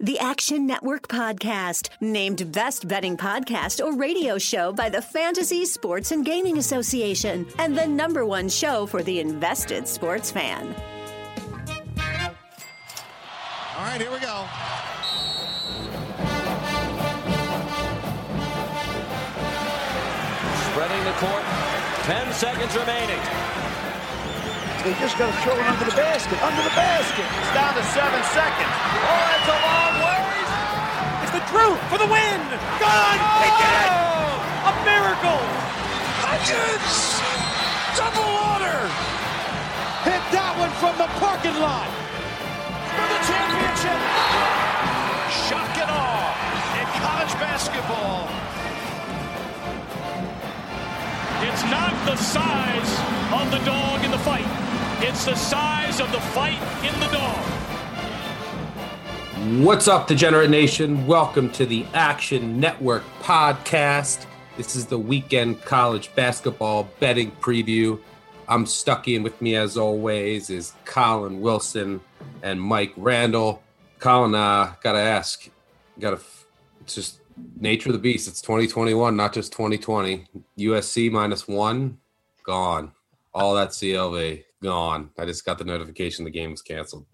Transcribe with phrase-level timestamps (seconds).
[0.00, 6.10] The Action Network Podcast, named Best Betting Podcast or Radio Show by the Fantasy Sports
[6.10, 10.74] and Gaming Association, and the number one show for the invested sports fan.
[13.76, 14.46] All right, here we go.
[20.72, 21.44] Spreading the court.
[22.02, 23.53] Ten seconds remaining.
[24.84, 27.24] They just got to throw it under the basket, under the basket.
[27.24, 28.68] It's down to seven seconds.
[29.00, 30.48] Oh, that's a long ways.
[31.24, 32.40] It's the Drew for the win.
[32.76, 33.20] Gone.
[33.40, 33.92] They did it.
[33.96, 35.40] Oh, a miracle.
[36.20, 37.16] Hutchins.
[37.96, 38.76] Double order.
[40.04, 41.88] Hit that one from the parking lot.
[42.92, 44.00] For the championship.
[45.48, 46.28] Shock and awe
[46.76, 48.28] in college basketball.
[51.40, 52.92] It's not the size
[53.32, 54.63] of the dog in the fight.
[55.06, 57.36] It's the size of the fight in the dog.
[59.62, 61.06] What's up, Degenerate Nation?
[61.06, 64.24] Welcome to the Action Network podcast.
[64.56, 68.00] This is the weekend college basketball betting preview.
[68.48, 72.00] I'm Stuckey, and with me, as always, is Collin Wilson
[72.42, 73.62] and Mike Randle.
[73.98, 75.50] Collin, uh, gotta ask,
[76.00, 76.18] gotta,
[76.80, 77.20] it's just
[77.60, 78.26] nature of the beast.
[78.26, 80.24] It's 2021, not just 2020.
[80.60, 81.98] USC minus one,
[82.42, 82.92] gone.
[83.34, 85.10] All that CLV, gone.
[85.18, 87.06] I just got the notification the game was canceled.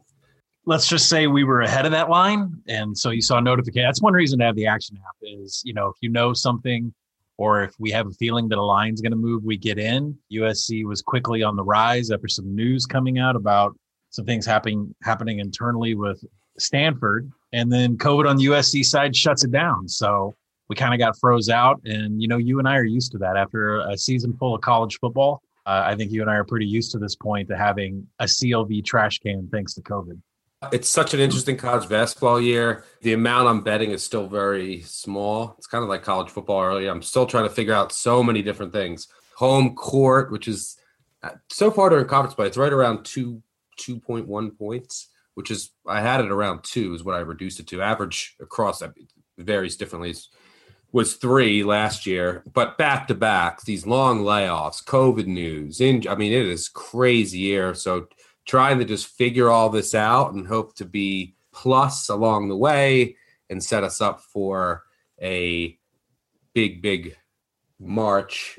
[0.64, 3.86] Let's just say we were ahead of that line, and so you saw a notification.
[3.86, 6.94] That's one reason to have the action app is you know if you know something,
[7.38, 10.16] or if we have a feeling that a line's going to move, we get in.
[10.32, 13.76] USC was quickly on the rise after some news coming out about
[14.10, 16.22] some things happening happening internally with
[16.58, 19.88] Stanford, and then COVID on the USC side shuts it down.
[19.88, 20.34] So
[20.68, 23.18] we kind of got froze out, and you know you and I are used to
[23.18, 25.42] that after a season full of college football.
[25.70, 28.24] Uh, I think you and I are pretty used to this point to having a
[28.24, 30.20] CLV trash can thanks to COVID.
[30.72, 32.82] It's such an interesting college basketball year.
[33.02, 35.54] The amount I'm betting is still very small.
[35.58, 36.91] It's kind of like college football earlier.
[36.91, 39.06] I'm still trying to figure out so many different things.
[39.36, 40.76] Home court, which is
[41.22, 43.41] uh, so far during conference play, it's right around two
[43.76, 47.60] two point one points, which is I had it around two is what I reduced
[47.60, 47.81] it to.
[47.81, 48.92] Average across that
[49.38, 50.16] varies differently.
[50.92, 55.80] Was three last year, but back to back, these long layoffs, COVID news.
[55.80, 57.74] In, I mean, it is crazy year.
[57.74, 58.08] So
[58.44, 63.16] trying to just figure all this out and hope to be plus along the way
[63.48, 64.82] and set us up for
[65.22, 65.78] a
[66.54, 67.16] big, big
[67.78, 68.58] March,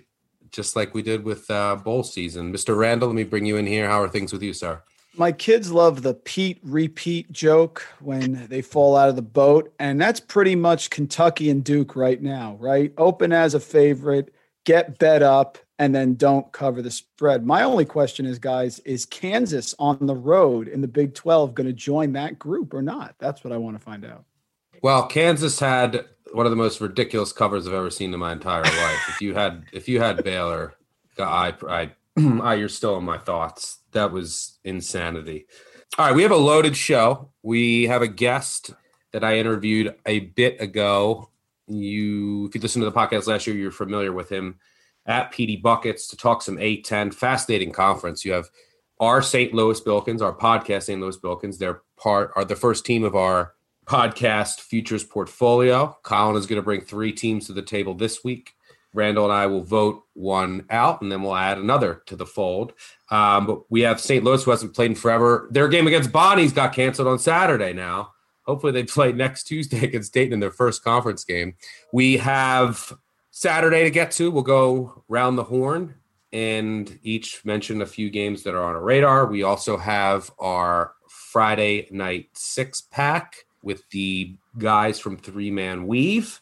[0.51, 2.53] just like we did with uh, bowl season.
[2.53, 2.77] Mr.
[2.77, 3.87] Randle, let me bring you in here.
[3.87, 4.81] How are things with you, sir?
[5.17, 9.73] My kids love the Pete repeat joke when they fall out of the boat.
[9.79, 12.93] And that's pretty much Kentucky and Duke right now, right?
[12.97, 14.33] Open as a favorite,
[14.63, 17.45] get bet up, and then don't cover the spread.
[17.45, 21.67] My only question is, guys, is Kansas on the road in the Big 12 going
[21.67, 23.15] to join that group or not?
[23.19, 24.23] That's what I want to find out.
[24.81, 28.63] Well, Kansas had one of the most ridiculous covers I've ever seen in my entire
[28.63, 29.09] life.
[29.09, 30.75] if you had if you had Baylor,
[31.17, 33.79] I I, I ah, you're still in my thoughts.
[33.91, 35.45] That was insanity.
[35.97, 37.31] All right, we have a loaded show.
[37.43, 38.71] We have a guest
[39.11, 41.29] that I interviewed a bit ago.
[41.67, 44.59] You, if you listened to the podcast last year, you're familiar with him
[45.05, 47.13] at Petey Buckets to talk some A10.
[47.13, 48.23] Fascinating conference.
[48.23, 48.49] You have
[48.99, 49.53] our St.
[49.53, 51.01] Louis Billikens, our podcast St.
[51.01, 51.57] Louis Billikens.
[51.57, 53.53] They're part are the first team of our
[53.85, 55.97] podcast futures portfolio.
[56.03, 58.53] Colin is going to bring three teams to the table this week.
[58.93, 62.73] Randle and I will vote one out, and then we'll add another to the fold.
[63.09, 64.23] Um, but we have St.
[64.23, 65.47] Louis, who hasn't played in forever.
[65.51, 68.11] Their game against Bonnies got canceled on Saturday now.
[68.43, 71.55] Hopefully, they play next Tuesday against Dayton in their first conference game.
[71.93, 72.93] We have
[73.31, 74.29] Saturday to get to.
[74.29, 75.95] We'll go round the horn
[76.33, 79.25] and each mention a few games that are on our radar.
[79.25, 86.41] We also have our Friday night six pack with the guys from Three Man Weave.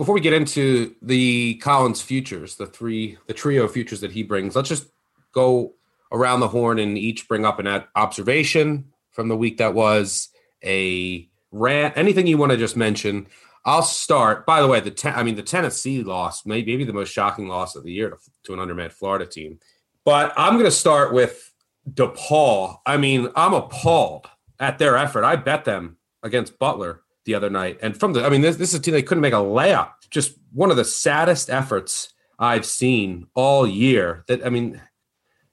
[0.00, 4.56] Before we get into the Collin's futures, the three, the trio futures that he brings,
[4.56, 4.86] let's just
[5.30, 5.74] go
[6.10, 10.30] around the horn and each bring up an observation from the week that was
[10.64, 13.26] a rant, anything you want to just mention.
[13.66, 14.46] I'll start.
[14.46, 17.46] By the way, the ten, I mean the Tennessee loss, maybe, maybe the most shocking
[17.46, 19.58] loss of the year to, to an undermanned Florida team.
[20.06, 21.52] But I'm going to start with
[21.92, 22.78] DePaul.
[22.86, 25.24] I mean, I'm appalled at their effort.
[25.24, 28.70] I bet them against Butler the other night, and from the, I mean, this, this
[28.72, 29.90] is a team they couldn't make a layup.
[30.10, 34.24] Just one of the saddest efforts I've seen all year.
[34.28, 34.80] That I mean,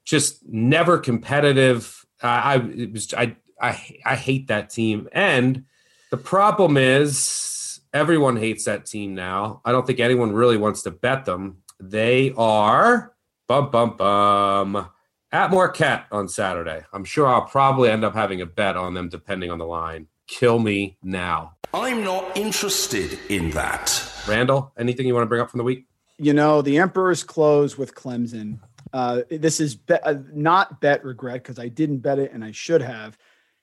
[0.05, 2.05] just never competitive.
[2.23, 5.65] I, was I I I hate that team, and
[6.09, 9.61] the problem is everyone hates that team now.
[9.65, 11.57] I don't think anyone really wants to bet them.
[11.79, 13.13] They are
[13.47, 14.89] bum bum bum
[15.31, 16.83] at Marquette on Saturday.
[16.93, 20.07] I'm sure I'll probably end up having a bet on them depending on the line.
[20.27, 21.56] Kill me now.
[21.79, 24.03] I'm not interested in that.
[24.27, 25.85] Randle, anything you want to bring up from the week?
[26.17, 28.57] You know, the Emperor's close with Clemson.
[28.91, 32.51] Uh, this is be- uh, not bet regret because I didn't bet it and I
[32.51, 33.15] should have.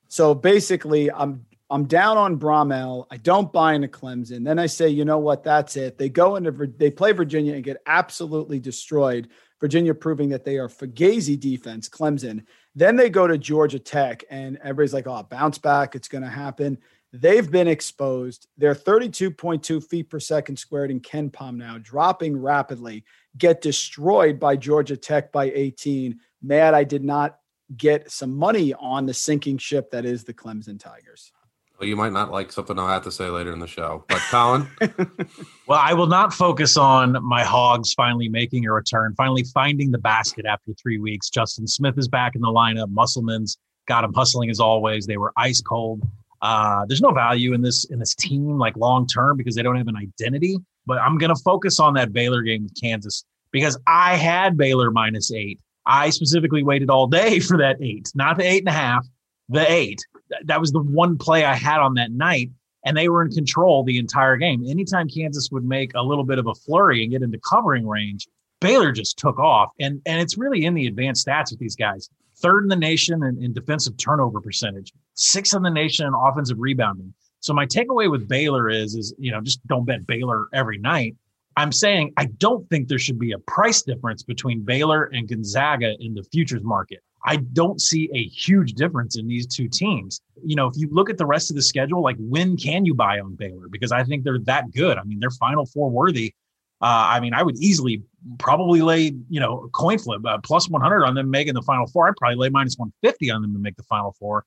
[0.07, 3.05] So basically, I'm I'm down on Brownell.
[3.11, 4.45] I don't buy into Clemson.
[4.45, 5.43] Then I say, you know what?
[5.43, 5.97] That's it.
[5.97, 9.27] They go into they play Virginia and get absolutely destroyed.
[9.59, 11.89] Virginia proving that they are Fugazi defense.
[11.89, 12.45] Clemson.
[12.75, 15.95] Then they go to Georgia Tech, and everybody's like, "Oh, bounce back!
[15.95, 16.77] It's going to happen."
[17.21, 18.47] They've been exposed.
[18.57, 23.05] They're 32.2 feet per second squared in KenPom now, dropping rapidly.
[23.37, 26.19] Get destroyed by Georgia Tech by 18.
[26.41, 27.39] Mad, I did not
[27.77, 31.31] get some money on the sinking ship that is the Clemson Tigers.
[31.79, 34.19] Well, you might not like something I'll have to say later in the show, but
[34.29, 34.67] Collin.
[35.67, 39.97] well, I will not focus on my hogs finally making a return, finally finding the
[39.97, 41.29] basket after three weeks.
[41.29, 42.89] Justin Smith is back in the lineup.
[42.91, 43.57] Musselman's
[43.87, 45.05] got him hustling as always.
[45.05, 46.01] They were ice cold.
[46.45, 49.77] Uh, there's no value in this in this team like long term because they don't
[49.77, 50.57] have an identity.
[50.85, 55.31] But I'm gonna focus on that Baylor game with Kansas because I had Baylor minus
[55.31, 55.59] eight.
[55.87, 59.07] I specifically waited all day for that eight, not the eight and a half,
[59.49, 60.01] the eight
[60.43, 62.51] that was the one play I had on that night,
[62.85, 64.65] and they were in control the entire game.
[64.67, 68.27] Anytime Kansas would make a little bit of a flurry and get into covering range,
[68.61, 69.71] Baylor just took off.
[69.79, 72.09] And and it's really in the advanced stats with these guys.
[72.37, 76.57] Third in the nation in, in defensive turnover percentage, sixth in the nation in offensive
[76.59, 77.13] rebounding.
[77.39, 81.15] So my takeaway with Baylor is is you know just don't bet Baylor every night.
[81.57, 85.95] I'm saying I don't think there should be a price difference between Baylor and Gonzaga
[85.99, 86.99] in the futures market.
[87.25, 90.21] I don't see a huge difference in these two teams.
[90.43, 92.93] You know, if you look at the rest of the schedule, like when can you
[92.93, 93.67] buy on Baylor?
[93.69, 94.97] Because I think they're that good.
[94.97, 96.33] I mean, they're Final Four worthy.
[96.81, 98.03] Uh, I mean, I would easily
[98.37, 101.87] probably lay, you know, a coin flip uh, plus 100 on them making the Final
[101.87, 102.07] Four.
[102.07, 104.45] I'd probably lay minus 150 on them to make the Final Four.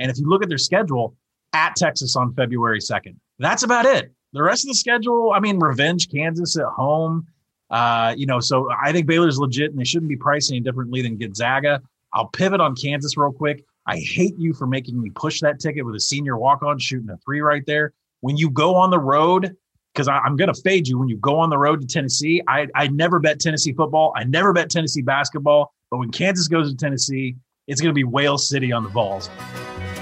[0.00, 1.14] And if you look at their schedule,
[1.52, 4.12] at Texas on February 2nd, that's about it.
[4.32, 7.26] The rest of the schedule, I mean, revenge Kansas at home.
[7.70, 11.02] Uh, you know, so I think Baylor's legit and they shouldn't be priced any differently
[11.02, 11.82] than Gonzaga.
[12.12, 13.64] I'll pivot on Kansas real quick.
[13.86, 17.10] I hate you for making me push that ticket with a senior walk on shooting
[17.10, 17.92] a three right there.
[18.20, 19.56] When you go on the road,
[19.94, 22.40] because I'm going to fade you when you go on the road to Tennessee.
[22.46, 24.12] I, I never bet Tennessee football.
[24.16, 25.72] I never bet Tennessee basketball.
[25.90, 27.36] But when Kansas goes to Tennessee,
[27.66, 29.28] it's going to be Whale City on the balls.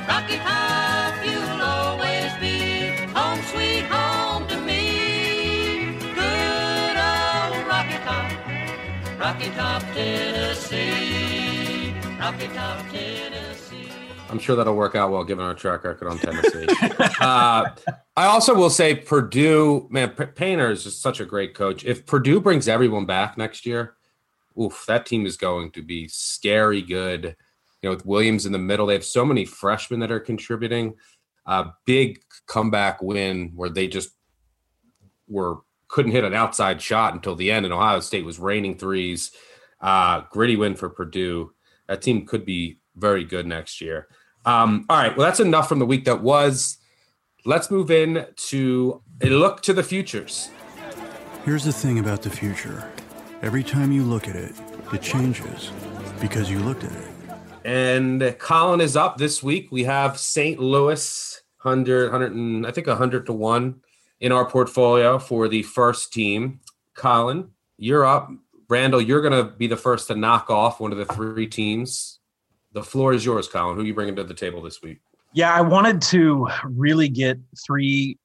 [0.08, 5.98] Rocky Top, you'll always be home sweet home to me.
[6.14, 8.32] Good old Rocky Top,
[9.20, 11.28] Rocky Top, Tennessee.
[14.30, 16.66] I'm sure that'll work out well given our track record on Tennessee.
[17.20, 17.68] uh,
[18.16, 21.84] I also will say Purdue, man, P- Painter is just such a great coach.
[21.84, 23.94] If Purdue brings everyone back next year,
[24.60, 27.36] oof, that team is going to be scary good.
[27.82, 30.94] You know, with Williams in the middle, they have so many freshmen that are contributing.
[31.46, 34.10] A uh, big comeback win where they just
[35.28, 35.58] were
[35.88, 39.30] couldn't hit an outside shot until the end, and Ohio State was raining threes.
[39.80, 41.52] Uh, gritty win for Purdue
[41.88, 44.06] that team could be very good next year.
[44.44, 46.78] Um, all right, well, that's enough from the week that was.
[47.44, 50.50] Let's move in to a look to the futures.
[51.44, 52.90] Here's the thing about the future
[53.42, 54.52] every time you look at it,
[54.92, 55.70] it changes
[56.20, 57.17] because you looked at it.
[57.68, 59.70] And Collin is up this week.
[59.70, 60.58] We have St.
[60.58, 63.80] Louis 100, 100 and, I think 100 to 1
[64.20, 66.60] in our portfolio for the first team.
[66.94, 68.30] Collin, you're up.
[68.70, 72.20] Randle, you're going to be the first to knock off one of the three teams.
[72.72, 73.76] The floor is yours, Collin.
[73.76, 75.00] Who are you bringing to the table this week?
[75.34, 78.16] Yeah, I wanted to really get three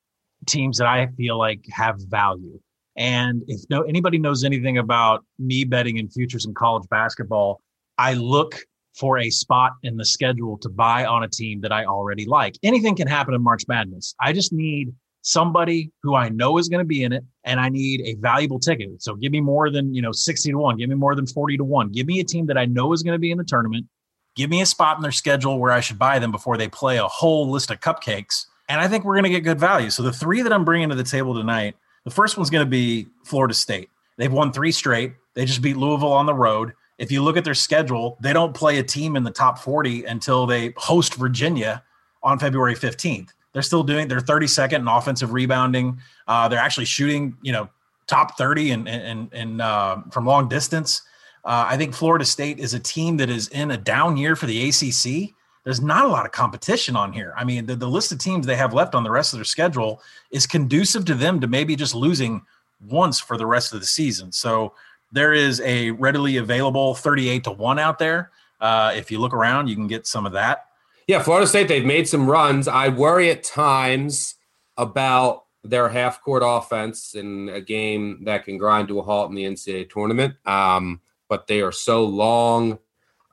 [0.46, 2.62] teams that I feel like have value.
[2.96, 7.60] And if no anybody knows anything about me betting in futures in college basketball,
[7.98, 11.86] I look for a spot in the schedule to buy on a team that I
[11.86, 12.56] already like.
[12.64, 14.16] Anything can happen in March Madness.
[14.22, 17.70] I just need somebody who I know is going to be in it, and I
[17.70, 19.02] need a valuable ticket.
[19.02, 21.58] So give me more than, you know, 60 to 1, give me more than 40
[21.58, 21.92] to 1.
[21.92, 23.88] Give me a team that I know is going to be in the tournament.
[24.36, 26.98] Give me a spot in their schedule where I should buy them before they play
[26.98, 28.46] a whole list of cupcakes.
[28.68, 29.90] And I think we're going to get good value.
[29.90, 32.70] So the three that I'm bringing to the table tonight, the first one's going to
[32.70, 33.90] be Florida State.
[34.18, 35.14] They've won three straight.
[35.36, 36.74] They just beat Louisville on the road.
[36.98, 40.06] If you look at their schedule, they don't play a team in the top 40
[40.06, 41.84] until they host Virginia
[42.22, 43.30] on February 15th.
[43.54, 44.08] They're still doing.
[44.08, 46.00] They're 32nd in offensive rebounding.
[46.28, 47.70] Uh, they're actually shooting, you know,
[48.08, 51.02] top 30 and and and uh, from long distance.
[51.46, 54.46] Uh, I think Florida State is a team that is in a down year for
[54.46, 55.36] the ACC.
[55.66, 57.34] There's not a lot of competition on here.
[57.38, 59.46] I mean, the, the list of teams they have left on the rest of their
[59.46, 62.42] schedule is conducive to them to maybe just losing
[62.90, 64.32] once for the rest of the season.
[64.32, 64.74] So
[65.14, 68.32] there is a readily available 38 to 1 out there.
[68.60, 70.66] Uh, if you look around, you can get some of that.
[71.08, 72.68] Yeah, Florida State, they've made some runs.
[72.68, 74.36] I worry at times
[74.78, 79.36] about their half court offense in a game that can grind to a halt in
[79.36, 80.36] the NCAA tournament.
[80.46, 82.80] Um, but they are so long.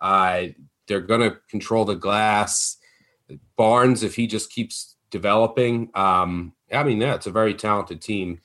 [0.00, 0.46] Uh,
[0.86, 2.76] they're going to control the glass.
[3.56, 8.40] Barnes, if he just keeps developing, um, I mean, yeah, it's a very talented team.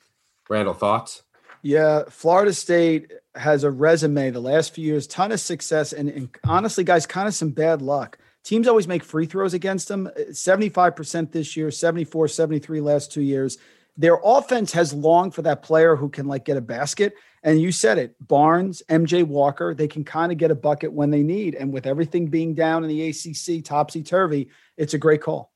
[0.48, 1.22] Randle, thoughts?
[1.66, 6.28] Yeah, Florida State has a resume the last few years, ton of success, and, and
[6.44, 8.18] honestly, guys, kind of some bad luck.
[8.44, 10.06] Teams always make free throws against them.
[10.06, 13.58] Uh, 75% this year, 74, 73 last two years.
[13.96, 17.14] Their offense has longed for that player who can like get a basket.
[17.42, 21.10] And you said it, Barnes, MJ Walker, they can kind of get a bucket when
[21.10, 21.56] they need.
[21.56, 25.50] And with everything being down in the ACC topsy turvy, it's a great call.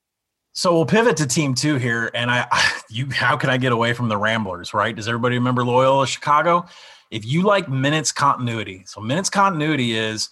[0.52, 2.46] So we'll pivot to team two here, and I,
[2.90, 4.74] you, how can I get away from the Ramblers?
[4.74, 4.94] Right?
[4.94, 6.66] Does everybody remember Loyola Chicago?
[7.10, 10.28] If you like minutes continuity, so minutes continuity is,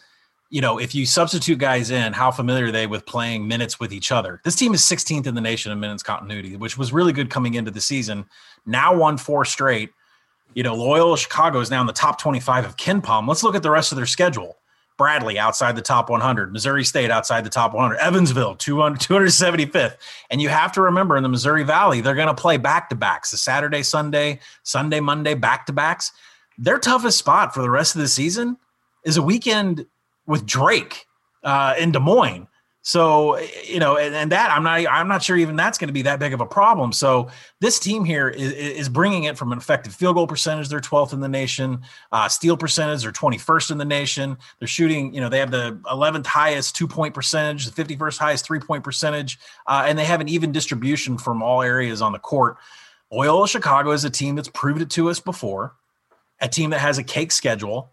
[0.50, 3.92] you know, if you substitute guys in, how familiar are they with playing minutes with
[3.92, 4.40] each other?
[4.44, 7.54] This team is 16th in the nation in minutes continuity, which was really good coming
[7.54, 8.26] into the season.
[8.64, 9.90] Now won four straight.
[10.54, 13.28] You know, Loyola Chicago is now in the top 25 of KenPom.
[13.28, 14.57] Let's look at the rest of their schedule.
[14.98, 19.96] Bradley outside the top 100, Missouri State outside the top 100, Evansville 200, 275th.
[20.28, 22.96] And you have to remember in the Missouri Valley, they're going to play back to
[22.96, 26.12] backs, the Saturday, Sunday, Sunday, Monday, back to backs.
[26.58, 28.58] Their toughest spot for the rest of the season
[29.04, 29.86] is a weekend
[30.26, 31.06] with Drake
[31.44, 32.48] uh, in Des Moines.
[32.88, 35.92] So you know, and, and, that I'm not I'm not sure even that's going to
[35.92, 36.90] be that big of a problem.
[36.94, 37.28] So
[37.60, 40.70] this team here is, is bringing it from an effective field goal percentage.
[40.70, 41.82] They're 12th in the nation.
[42.12, 43.02] Uh, steal percentage.
[43.02, 44.38] They're 21st in the nation.
[44.58, 45.12] They're shooting.
[45.12, 48.82] You know, they have the 11th highest two point percentage, the 51st highest three point
[48.82, 52.56] percentage, uh, and they have an even distribution from all areas on the court.
[53.12, 55.74] Loyola Chicago is a team that's proved it to us before,
[56.40, 57.90] a team that has a cake schedule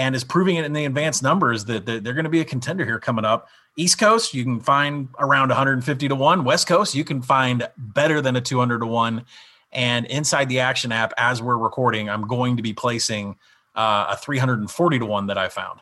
[0.00, 2.44] and is proving it in the advanced numbers that, that they're going to be a
[2.44, 3.48] contender here coming up.
[3.76, 6.42] East Coast, you can find around 150 to 1.
[6.42, 9.26] West Coast, you can find better than a 200 to 1.
[9.72, 13.36] And inside the Action app, as we're recording, I'm going to be placing
[13.74, 15.80] uh, a 340 to 1 that I found.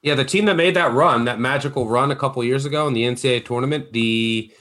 [0.00, 2.94] Yeah, the team that made that run, that magical run a couple years ago in
[2.94, 4.52] the NCAA tournament, the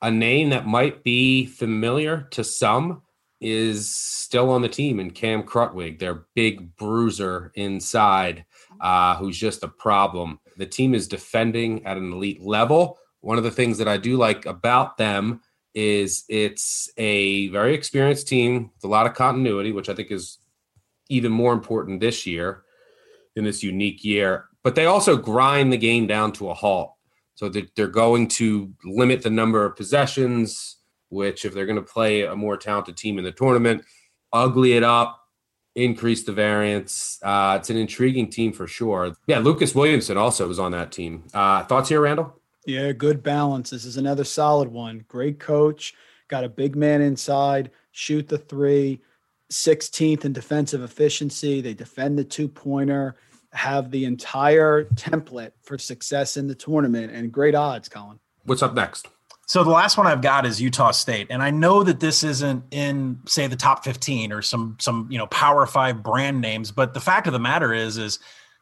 [0.00, 3.01] a name that might be familiar to some
[3.42, 8.44] is still on the team and Cam Krutwig, their big bruiser inside,
[8.80, 10.38] uh, who's just a problem.
[10.56, 12.98] The team is defending at an elite level.
[13.20, 15.40] One of the things that I do like about them
[15.74, 20.38] is it's a very experienced team with a lot of continuity, which I think is
[21.08, 22.64] even more important this year
[23.36, 24.46] in this unique year.
[24.62, 26.94] But they also grind the game down to a halt.
[27.34, 30.76] So that they're going to limit the number of possessions,
[31.12, 33.84] which, if they're going to play a more talented team in the tournament,
[34.32, 35.20] ugly it up,
[35.74, 37.18] increase the variance.
[37.22, 39.14] Uh, it's an intriguing team for sure.
[39.26, 41.24] Yeah, Lucas Williamson also was on that team.
[41.32, 42.40] Uh, thoughts here, Randle?
[42.66, 43.70] Yeah, good balance.
[43.70, 45.04] This is another solid one.
[45.08, 45.94] Great coach,
[46.28, 49.00] got a big man inside, shoot the three,
[49.50, 51.60] 16th in defensive efficiency.
[51.60, 53.16] They defend the two pointer,
[53.52, 58.18] have the entire template for success in the tournament, and great odds, Collin.
[58.44, 59.08] What's up next?
[59.52, 62.64] So the last one I've got is Utah State, and I know that this isn't
[62.70, 66.94] in say the top 15 or some some you know Power 5 brand names, but
[66.94, 68.18] the fact of the matter is is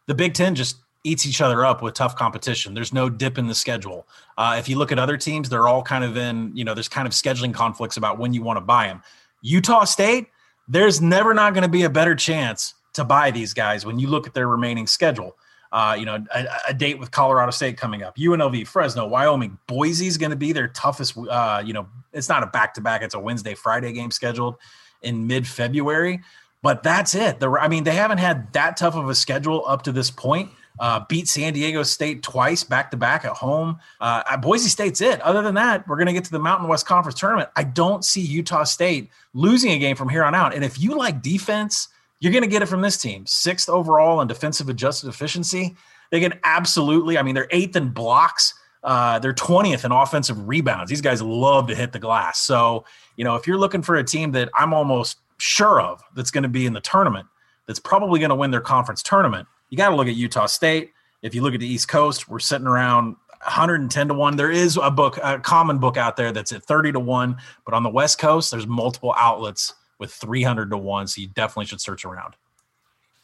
[0.08, 2.74] the Big 10 just eats each other up with tough competition.
[2.74, 4.08] There's no dip in the schedule.
[4.36, 6.88] Uh, if you look at other teams, they're all kind of in, you know, there's
[6.88, 9.00] kind of scheduling conflicts about when you want to buy them.
[9.42, 10.26] Utah State,
[10.66, 14.08] there's never not going to be a better chance to buy these guys when you
[14.08, 15.36] look at their remaining schedule
[15.72, 20.06] uh, you know, a, a, date with Colorado State coming up, UNLV, Fresno, Wyoming, Boise
[20.06, 21.16] is going to be their toughest.
[21.16, 24.56] Uh, you know, it's not a back to back; it's a Wednesday, Friday game scheduled
[25.02, 26.20] in mid February.
[26.62, 27.40] But that's it.
[27.40, 30.50] The, I mean, they haven't had that tough of a schedule up to this point.
[30.78, 33.78] Uh, beat San Diego State twice back to back at home.
[34.00, 35.20] Uh, Boise State's it.
[35.20, 37.50] Other than that, we're going to get to the Mountain West Conference tournament.
[37.54, 40.54] I don't see Utah State losing a game from here on out.
[40.54, 41.88] And if you like defense,
[42.20, 43.26] you're going to get it from this team.
[43.26, 45.74] Sixth overall in defensive adjusted efficiency.
[46.10, 48.54] They can absolutely, I mean, they're eighth in blocks.
[48.82, 50.90] Uh, they're 20th in offensive rebounds.
[50.90, 52.40] These guys love to hit the glass.
[52.40, 52.84] So,
[53.16, 56.42] you know, if you're looking for a team that I'm almost sure of that's going
[56.42, 57.26] to be in the tournament,
[57.66, 60.92] that's probably going to win their conference tournament, you got to look at Utah State.
[61.22, 64.36] If you look at the East Coast, we're sitting around 110 to 1.
[64.36, 67.74] There is a book, a common book out there that's at 30 to 1, but
[67.74, 71.06] on the West Coast, there's multiple outlets with 300 to 1.
[71.06, 72.34] So you definitely should search around.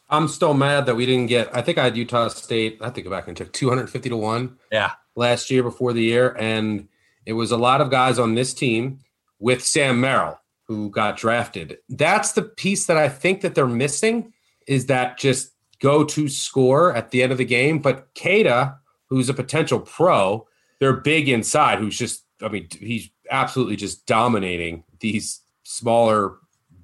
[0.08, 1.54] I'm still mad that we didn't get.
[1.56, 2.78] I think I had Utah State.
[2.80, 4.56] I have to go back and check 250 to 1.
[4.70, 4.92] Yeah.
[5.16, 6.36] Last year before the year.
[6.38, 6.86] And
[7.24, 9.00] it was a lot of guys on this team
[9.40, 11.78] with Sam Merrill who got drafted.
[11.88, 14.32] That's the piece that I think that they're missing
[14.68, 17.80] is that just go to score at the end of the game.
[17.80, 18.76] But Queta,
[19.08, 20.46] who's a potential pro,
[20.78, 26.36] they're big inside, who's just, I mean, he's absolutely just dominating these smaller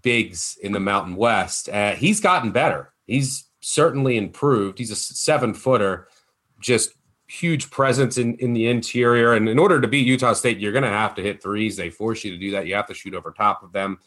[0.03, 1.69] bigs in the Mountain West.
[1.69, 2.93] Uh, he's gotten better.
[3.07, 4.79] He's certainly improved.
[4.79, 6.09] He's a seven footer,
[6.61, 6.95] just
[7.29, 9.33] huge presence in, in the interior.
[9.35, 11.77] And in order to beat Utah State, you're going to have to hit threes.
[11.77, 12.67] They force you to do that.
[12.67, 13.99] You have to shoot over top of them.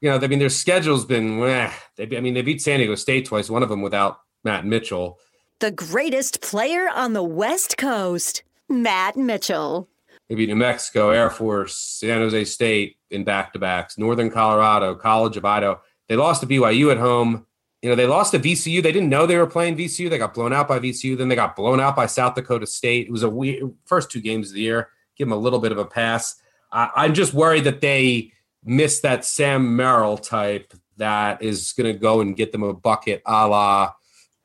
[0.00, 2.94] You know, I mean, their schedule's been, eh, they, I mean, they beat San Diego
[2.94, 5.18] State twice, one of them without Matt Mitchell.
[5.58, 9.88] The greatest player on the West Coast, Matt Mitchell.
[10.36, 11.36] Beat New Mexico, Air mm-hmm.
[11.36, 15.80] Force, San Jose State in back to backs, Northern Colorado, College of Idaho.
[16.08, 17.46] They lost to BYU at home
[17.82, 18.82] you know, they lost to VCU.
[18.82, 20.10] They didn't know they were playing VCU.
[20.10, 21.16] They got blown out by VCU.
[21.16, 23.06] Then they got blown out by South Dakota State.
[23.06, 24.90] It was a weird, first two games of the year.
[25.16, 26.36] Give them a little bit of a pass.
[26.72, 28.32] I'm just worried that they
[28.64, 33.22] missed that Sam Merrill type that is going to go and get them a bucket
[33.24, 33.92] a la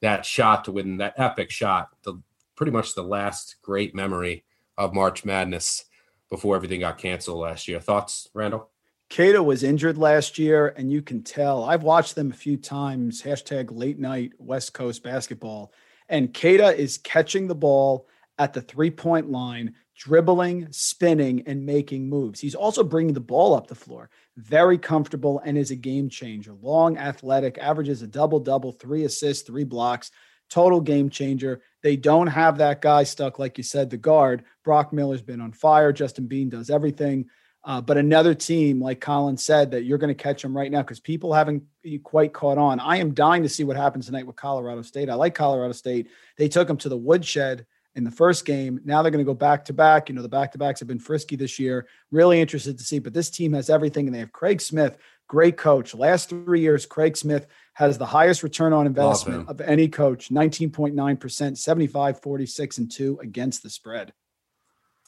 [0.02, 1.90] that shot to win that epic shot.
[2.04, 2.22] The
[2.56, 4.43] pretty much the last great memory
[4.78, 5.86] of March Madness
[6.30, 7.80] before everything got canceled last year.
[7.80, 8.70] Thoughts, Randle?
[9.14, 11.64] Queta was injured last year, and you can tell.
[11.64, 13.22] I've watched them a few times.
[13.22, 15.72] Hashtag late night West Coast basketball.
[16.10, 18.08] And Queta is catching the ball
[18.40, 22.40] at the three point line, dribbling, spinning, and making moves.
[22.40, 24.10] He's also bringing the ball up the floor.
[24.38, 26.54] Very comfortable and is a game changer.
[26.60, 30.10] Long, athletic, averages a double double, three assists, three blocks.
[30.54, 31.64] Total game changer.
[31.82, 34.44] They don't have that guy stuck, like you said, the guard.
[34.64, 35.92] Brock Miller's been on fire.
[35.92, 37.26] Justin Bean does everything.
[37.64, 40.84] Uh, but another team, like Collin said, that you're going to catch them right now
[40.84, 41.64] because people haven't
[42.04, 42.80] quite caught on.
[42.80, 45.10] I am dying to see what happens tonight with Colorado State.
[45.10, 46.12] I like Colorado State.
[46.38, 48.80] They took them to the woodshed in the first game.
[48.86, 50.08] Now they're going to go back to back.
[50.08, 51.88] You know, the back to backs have been frisky this year.
[52.12, 53.00] Really interested to see.
[53.00, 55.96] But this team has everything, and they have Craig Smith, great coach.
[55.96, 61.58] Last three years, Craig Smith has the highest return on investment of any coach 19.9%,
[61.58, 64.14] 75, 46, and 2 against the spread.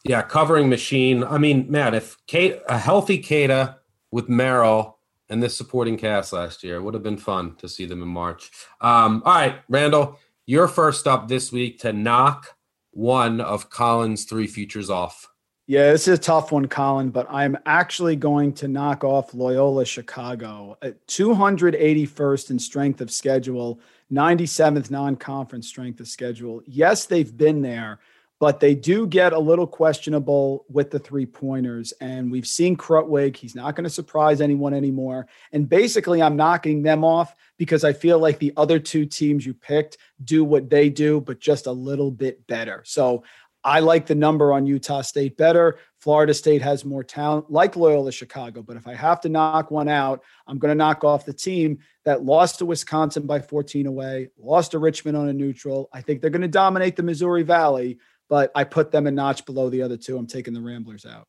[0.04, 1.24] Yeah, covering machine.
[1.24, 3.78] I mean, man, if Kate a healthy Queta
[4.12, 8.02] with Merrill and this supporting cast last year would have been fun to see them
[8.04, 8.52] in March.
[8.82, 12.56] Um, all right, Randle, you're first up this week to knock
[12.92, 15.28] one of Collin's three futures off.
[15.68, 19.84] Yeah, this is a tough one, Collin, but I'm actually going to knock off Loyola
[19.84, 23.80] Chicago at 281st in strength of schedule,
[24.14, 26.62] 97th non conference strength of schedule.
[26.68, 28.00] Yes, they've been there
[28.40, 31.94] but they do get a little questionable with the three pointers.
[32.02, 33.36] And we've seen Krutwig.
[33.38, 35.28] He's not going to surprise anyone anymore.
[35.54, 39.54] And basically, I'm knocking them off because I feel like the other two teams you
[39.54, 42.82] picked do what they do, but just a little bit better.
[42.86, 43.24] So
[43.66, 45.80] I like the number on Utah State better.
[45.98, 48.62] Florida State has more talent, like Loyola Chicago.
[48.62, 51.80] But if I have to knock one out, I'm going to knock off the team
[52.06, 55.90] that lost to Wisconsin by 14 away, lost to Richmond on a neutral.
[55.92, 57.98] I think they're going to dominate the Missouri Valley
[58.30, 60.18] but I put them a notch below the other two.
[60.18, 61.28] I'm taking the Ramblers out.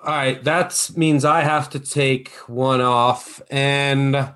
[0.00, 4.34] All right, that means I have to take one off, and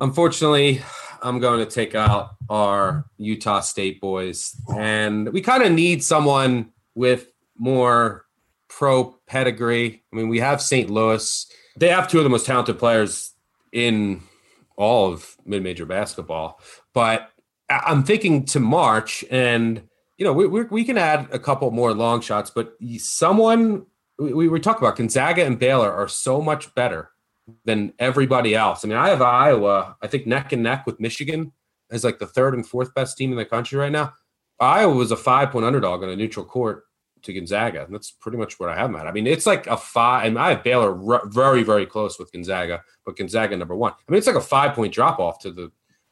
[0.00, 0.82] unfortunately,
[1.22, 6.70] I'm going to take out our Utah State boys, and we kind of need someone
[6.94, 8.26] with more
[8.68, 10.02] pro pedigree.
[10.12, 10.90] I mean, we have St.
[10.90, 13.32] Louis; they have two of the most talented players
[13.72, 14.22] in
[14.76, 16.60] all of mid-major basketball,
[16.92, 17.30] but
[17.68, 19.82] I'm thinking to March and
[20.18, 23.84] you know, we, we, we can add a couple more long shots, but someone
[24.18, 27.10] we, we talk about Gonzaga and Baylor are so much better
[27.64, 28.84] than everybody else.
[28.84, 31.52] I mean, I have Iowa, I think neck and neck with Michigan
[31.90, 34.12] as like the third and fourth best team in the country right now.
[34.58, 36.84] Iowa was a five point underdog on a neutral court
[37.22, 37.84] to Gonzaga.
[37.84, 39.06] And that's pretty much what I have at.
[39.06, 42.82] I mean, it's like a five, and I have Baylor very, very close with Gonzaga,
[43.04, 43.92] but Gonzaga number one.
[43.92, 45.70] I mean, it's like a five point drop off to the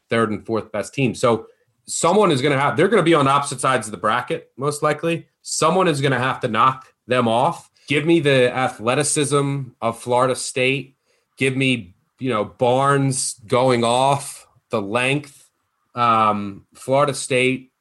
[0.09, 1.15] third and fourth best team.
[1.15, 1.47] So
[1.85, 4.51] someone is going to have, they're going to be on opposite sides of the bracket,
[4.57, 5.27] most likely.
[5.41, 7.69] Someone is going to have to knock them off.
[7.87, 10.94] Give me the athleticism of Florida State.
[11.37, 15.49] Give me, you know, Barnes going off, the length.
[15.93, 17.71] Um, Florida State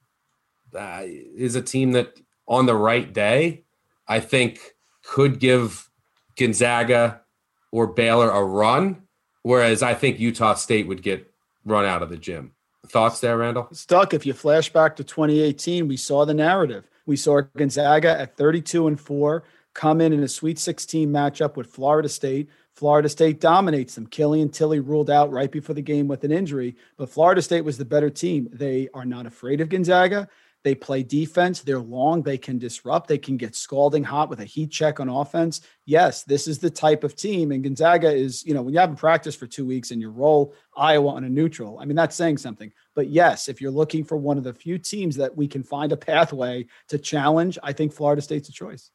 [0.75, 3.65] uh, is a team that, on the right day,
[4.07, 5.89] I think could give
[6.37, 7.23] Gonzaga
[7.71, 9.03] or Baylor a run,
[9.43, 11.33] whereas I think Utah State would get
[11.65, 12.53] run out of the gym.
[12.87, 13.69] Thoughts there, Randle?
[13.73, 14.13] Stuck.
[14.13, 16.89] If you flash back to 2018, we saw the narrative.
[17.07, 19.43] We saw Gonzaga at 32 and 4
[19.75, 22.49] come in in a Sweet 16 matchup with Florida State.
[22.75, 24.07] Florida State dominates them.
[24.07, 27.79] Killian Tilly ruled out right before the game with an injury, but Florida State was
[27.79, 28.49] the better team.
[28.53, 30.29] They are not afraid of Gonzaga.
[30.65, 31.61] They play defense.
[31.61, 32.23] They're long.
[32.23, 33.07] They can disrupt.
[33.07, 35.61] They can get scalding hot with a heat check on offense.
[35.85, 37.53] Yes, this is the type of team.
[37.53, 40.55] And Gonzaga is, you know, when you haven't practiced for two weeks and you roll
[40.75, 42.73] Iowa on a neutral, I mean, that's saying something.
[42.95, 45.93] But yes, if you're looking for one of the few teams that we can find
[45.93, 48.91] a pathway to challenge, I think Florida State's a choice.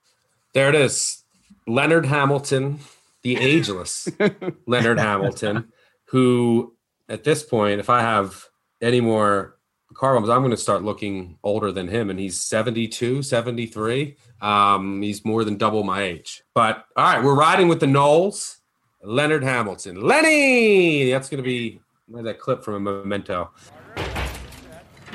[0.55, 1.23] There it is.
[1.67, 2.79] Leonard Hamilton,
[3.23, 4.07] the ageless
[4.67, 5.71] Leonard Hamilton,
[6.05, 6.75] who
[7.07, 8.45] at this point, if I have
[8.81, 9.57] any more
[9.93, 12.09] car bumps, I'm going to start looking older than him.
[12.09, 14.15] And he's 72, 73.
[14.41, 16.43] Um, he's more than double my age.
[16.53, 18.57] But all right, we're riding with the Noles.
[19.01, 20.01] Leonard Hamilton.
[20.01, 21.09] Lenny!
[21.09, 21.79] That's going to be
[22.09, 23.51] that clip from a memento.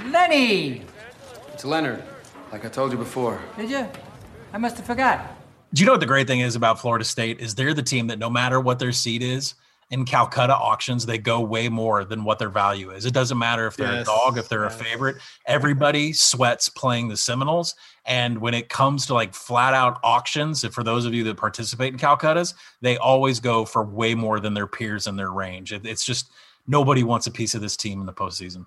[0.06, 0.82] Lenny!
[1.52, 2.02] It's Leonard,
[2.50, 3.42] like I told you before.
[3.56, 3.86] Did you?
[4.54, 5.36] I must have forgot.
[5.74, 8.06] Do you know what the great thing is about Florida State is they're the team
[8.06, 9.54] that no matter what their seed is
[9.90, 13.04] in Calcutta auctions, they go way more than what their value is.
[13.04, 14.02] It doesn't matter if they're yes.
[14.02, 14.80] a dog, if they're yes.
[14.80, 15.16] a favorite.
[15.46, 17.74] Everybody sweats playing the Seminoles.
[18.04, 21.92] And when it comes to like flat out auctions, for those of you that participate
[21.92, 25.72] in Calcuttas, they always go for way more than their peers in their range.
[25.72, 26.30] It, it's just
[26.68, 28.66] nobody wants a piece of this team in the postseason.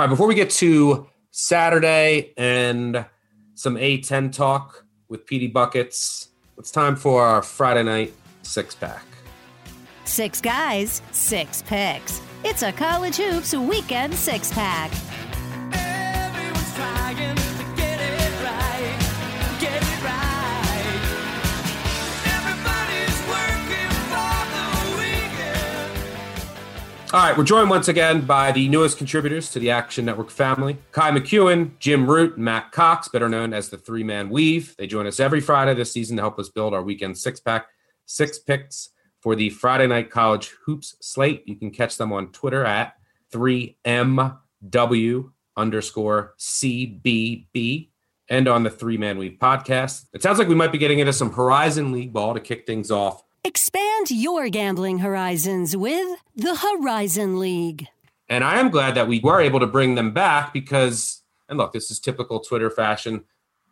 [0.00, 3.04] All right, before we get to Saturday and
[3.52, 9.04] some A10 talk with Petey Buckets, it's time for our Friday night six pack.
[10.06, 12.22] Six guys, six picks.
[12.44, 14.90] It's a college hoops weekend six pack.
[27.12, 30.74] All right, we're joined once again by the newest contributors to the Action Network family
[30.92, 34.76] Ky McKeon, Jim Root, Matt Cox, better known as the three man weave.
[34.78, 37.66] They join us every Friday this season to help us build our weekend six pack,
[38.06, 41.42] six picks for the Friday night college hoops slate.
[41.48, 42.94] You can catch them on Twitter at
[43.34, 47.88] 3MW underscore CBB
[48.28, 50.06] and on the three man weave podcast.
[50.12, 52.92] It sounds like we might be getting into some Horizon League ball to kick things
[52.92, 53.24] off.
[53.42, 57.86] Expand your gambling horizons with the Horizon League.
[58.28, 61.72] And I am glad that we were able to bring them back because, and look,
[61.72, 63.24] this is typical Twitter fashion.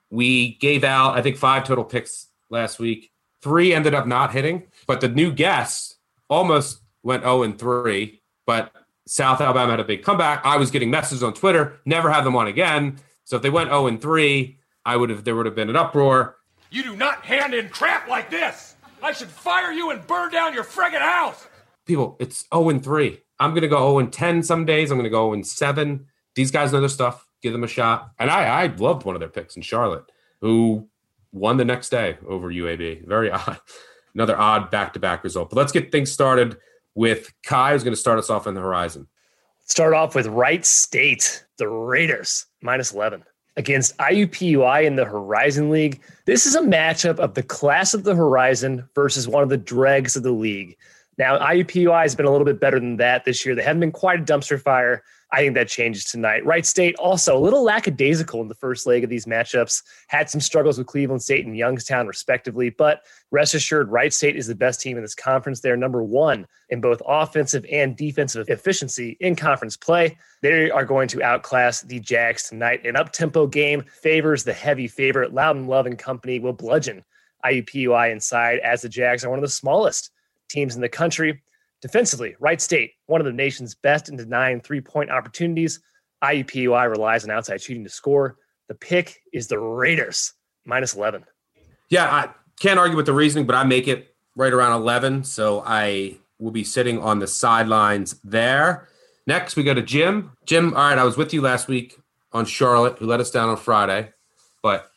[0.09, 3.13] We gave out, I think, five total picks last week.
[3.43, 5.99] Three ended up not hitting, but the new guests
[6.31, 8.23] almost went 0 and 3.
[8.47, 8.73] But
[9.07, 10.47] South Alabama had a big comeback.
[10.47, 12.97] I was getting messages on Twitter, never have them on again.
[13.25, 15.77] So if they went 0 and 3, I would have there would have been an
[15.77, 16.37] uproar.
[16.71, 18.77] You do not hand in crap like this.
[19.03, 21.47] I should fire you and burn down your friggin' house.
[21.87, 23.19] People, it's 0 and 3.
[23.41, 24.91] I'm going to go 0 and 10 some days.
[24.91, 26.07] I'm going to go 0 and 7.
[26.35, 27.27] These guys know their stuff.
[27.43, 28.11] Give them a shot.
[28.19, 30.05] And I, I loved one of their picks in Charlotte,
[30.41, 30.89] who
[31.33, 33.07] won the next day over UAB.
[33.07, 33.59] Very odd.
[34.15, 35.51] Another odd back to back result.
[35.51, 36.57] But let's get things started
[36.95, 39.07] with Ky, who's going to start us off on the horizon.
[39.63, 43.23] Start off with Wright State, the Raiders, minus 11
[43.59, 46.01] against IUPUI in the Horizon League.
[46.25, 50.16] This is a matchup of the class of the Horizon versus one of the dregs
[50.16, 50.77] of the league.
[51.18, 53.57] Now, IUPUI has been a little bit better than that this year.
[53.57, 55.03] They haven't been quite a dumpster fire.
[55.31, 56.45] I think that changes tonight.
[56.47, 59.83] Wright State also a little lackadaisical in the first leg of these matchups.
[60.07, 62.71] Had some struggles with Cleveland State and Youngstown, respectively.
[62.71, 65.61] But rest assured, Wright State is the best team in this conference.
[65.61, 70.17] They're number one in both offensive and defensive efficiency in conference play.
[70.41, 72.87] They are going to outclass the Jags tonight.
[72.87, 75.35] An up tempo game favors the heavy favorite.
[75.35, 77.05] Loudon Love and company will bludgeon
[77.45, 80.11] IUPUI inside as the Jags are one of the smallest
[80.49, 81.43] teams in the country.
[81.81, 85.81] Defensively, Wright State, one of the nation's best in denying three point opportunities.
[86.23, 88.37] IUPUI relies on outside shooting to score.
[88.69, 91.25] The pick is the Raiders, minus 11.
[91.88, 95.25] Yeah, I can't argue with the reasoning, but I make it right around 11.
[95.25, 98.88] So I will be sitting on the sidelines there.
[99.27, 100.33] Next, we go to Jim.
[100.47, 101.99] Jim, all right, I was with you last week
[102.33, 104.12] on Charlotte, who let us down on Friday,
[104.62, 104.91] but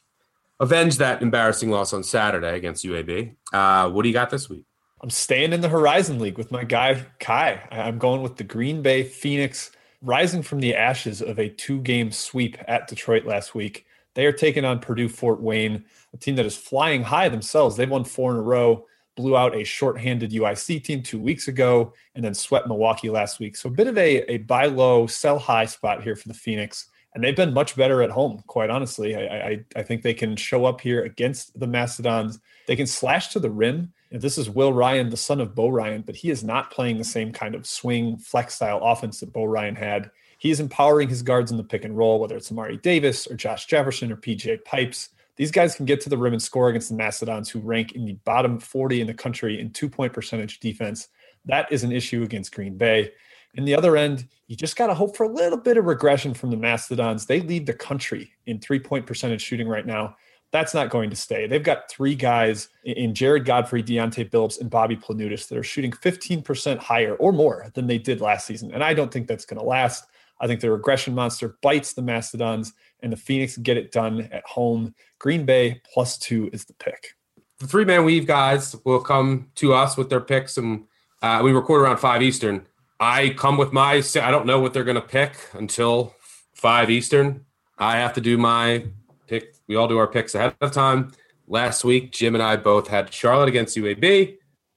[0.60, 3.36] avenge that embarrassing loss on Saturday against UAB.
[3.54, 4.66] Uh, what do you got this week?
[5.04, 7.60] I'm staying in the Horizon League with my guy Ky.
[7.72, 9.72] I'm going with the Green Bay Phoenix,
[10.04, 13.88] rising from the ashes of a two-game sweep at Detroit last week.
[14.14, 17.76] They are taking on Purdue Fort Wayne, a team that is flying high themselves.
[17.76, 18.86] They've won four in a row,
[19.16, 23.56] blew out a shorthanded UIC team two weeks ago, and then swept Milwaukee last week.
[23.56, 26.90] So a bit of a, a buy low, sell high spot here for the Phoenix
[27.14, 28.42] and they've been much better at home.
[28.48, 32.40] Quite honestly, I, I, I think they can show up here against the Mastodons.
[32.68, 33.92] They can slash to the rim.
[34.12, 36.98] And this is Will Ryan, the son of Bo Ryan, but he is not playing
[36.98, 40.12] the same kind of swing flex style offense that Bo Ryan had.
[40.38, 43.36] He is empowering his guards in the pick and roll, whether it's Amari Davis or
[43.36, 45.10] Josh Jefferson or PJ Pipes.
[45.38, 48.06] These guys can get to the rim and score against the Mastodons, who rank in
[48.06, 51.08] the bottom 40 in the country in two point percentage defense.
[51.46, 53.12] That is an issue against Green Bay.
[53.54, 56.34] In the other end, you just got to hope for a little bit of regression
[56.34, 57.26] from the Mastodons.
[57.26, 60.16] They lead the country in three point percentage shooting right now.
[60.52, 61.48] That's not going to stay.
[61.48, 65.92] They've got three guys in Jarred Godfrey, Deonte Billups, and Bobby Planutis that are shooting
[65.92, 68.72] 15% higher or more than they did last season.
[68.74, 70.06] And I don't think that's going to last.
[70.42, 74.46] I think the regression monster bites the Mastodons, and the Phoenix get it done at
[74.46, 74.94] home.
[75.20, 77.16] Green Bay plus two is the pick.
[77.60, 80.86] The three man weave guys will come to us with their picks, and
[81.22, 82.66] uh, we record around five Eastern.
[83.00, 84.04] I come with my.
[84.16, 86.16] I don't know what they're going to pick until
[86.54, 87.46] five Eastern.
[87.78, 88.86] I have to do my
[89.28, 89.56] pick.
[89.72, 91.14] We all do our picks ahead of time.
[91.48, 94.36] Last week, Jim and I both had Charlotte against UAB.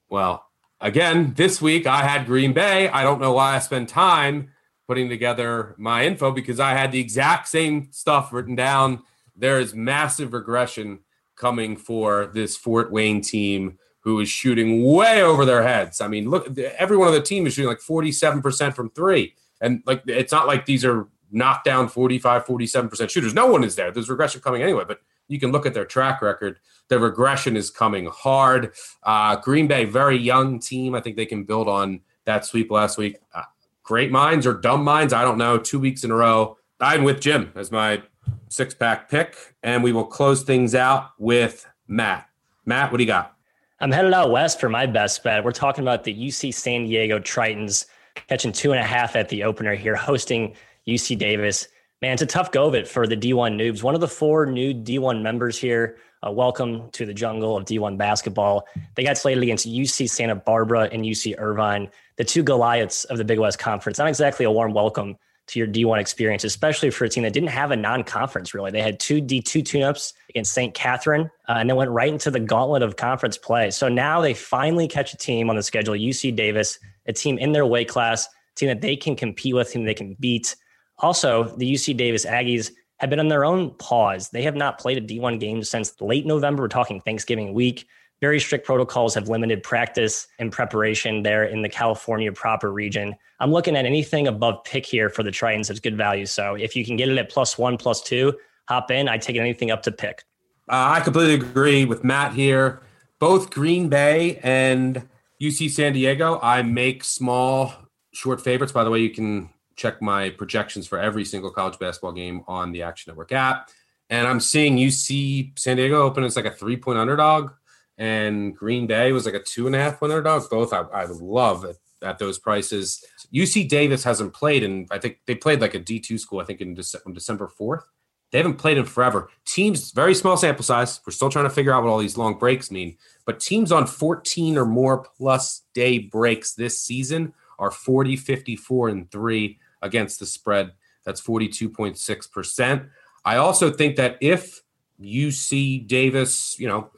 [0.09, 0.47] Well,
[0.81, 2.89] again, this week I had Green Bay.
[2.89, 4.53] I don't know why I spend time
[4.87, 9.03] putting together my info because I had the exact same stuff written down.
[9.35, 11.01] There is massive regression
[11.35, 16.01] coming for this Fort Wayne team who is shooting way over their heads.
[16.01, 19.35] I mean, look, every one of the team is shooting like 47% from three.
[19.61, 23.35] And like, it's not like these are knockdown 45, 47% shooters.
[23.35, 23.90] No one is there.
[23.90, 26.59] There's regression coming anyway, but you can look at their track record.
[26.88, 28.73] The regression is coming hard.
[29.03, 30.94] Uh, Green Bay, very young team.
[30.94, 33.18] I think they can build on that sweep last week.
[33.35, 33.42] Uh,
[33.83, 35.12] great minds or dumb minds.
[35.12, 35.59] I don't know.
[35.59, 36.57] Two weeks in a row.
[36.81, 38.03] I'm with Jim as my
[38.49, 39.37] six pack pick.
[39.62, 42.29] And we will close things out with Matt.
[42.66, 43.35] Matt, what do you got?
[43.81, 45.44] I'm headed out west for my best bet.
[45.44, 47.87] We're talking about the UC San Diego Tritons
[48.29, 50.55] catching two and a half at the opener here, hosting
[50.88, 51.68] UC Davis.
[52.03, 53.83] Man, it's a tough go of it for the D1 noobs.
[53.83, 55.97] One of the four new D1 members here.
[56.27, 58.66] Uh, welcome to the jungle of D1 basketball.
[58.94, 63.25] They got slated against UC Santa Barbara and UC Irvine, the two Goliaths of the
[63.25, 63.99] Big West Conference.
[63.99, 65.16] Not exactly a warm welcome
[65.47, 68.70] to your D1 experience, especially for a team that didn't have a non conference really.
[68.70, 70.73] They had two D2 tune ups against St.
[70.75, 73.70] Catherine uh, and then went right into the gauntlet of conference play.
[73.70, 77.53] So now they finally catch a team on the schedule, UC Davis, a team in
[77.53, 80.57] their weight class, team that they can compete with, team they can beat.
[81.05, 84.31] Also, the UC Davis Aggies have been on their own pause.
[84.31, 86.62] They have not played a D1 game since late November.
[86.62, 87.87] We're talking Thanksgiving week
[88.25, 93.14] very strict protocols have limited practice and preparation there in the California proper region.
[93.38, 96.25] I'm looking at anything above pick here for the Tritons as good value.
[96.25, 98.33] So if you can get it at plus one, plus two,
[98.67, 99.11] hop in.
[99.11, 100.23] I take anything up to pick.
[100.71, 102.81] Uh, I completely agree with Matt here.
[103.19, 105.07] Both Green Bay and
[105.43, 107.75] UC San Diego, I make small
[108.14, 108.73] short favorites.
[108.73, 112.73] By the way, you can check my projections for every single college basketball game on
[112.73, 113.71] the Action Network app.
[114.11, 117.51] And I'm seeing UC San Diego open as like a three point underdog
[117.99, 120.49] and Green Bay was like a two and a half point underdog.
[120.51, 123.05] Both I, I love at, at, those prices.
[123.33, 126.41] UC Davis hasn't played, and I think they played like a D two school.
[126.41, 127.85] I think in Dece- on December fourth.
[128.33, 129.31] They haven't played in forever.
[129.47, 131.01] Teams very small sample size.
[131.07, 132.97] We're still trying to figure out what all these long breaks mean.
[133.27, 139.09] But teams on 14 or more plus day breaks this season are 40, 54, and
[139.13, 140.73] three against the spread.
[141.05, 142.88] That's 42.6%.
[143.25, 144.62] I also think that if
[145.01, 146.90] UC Davis, you know,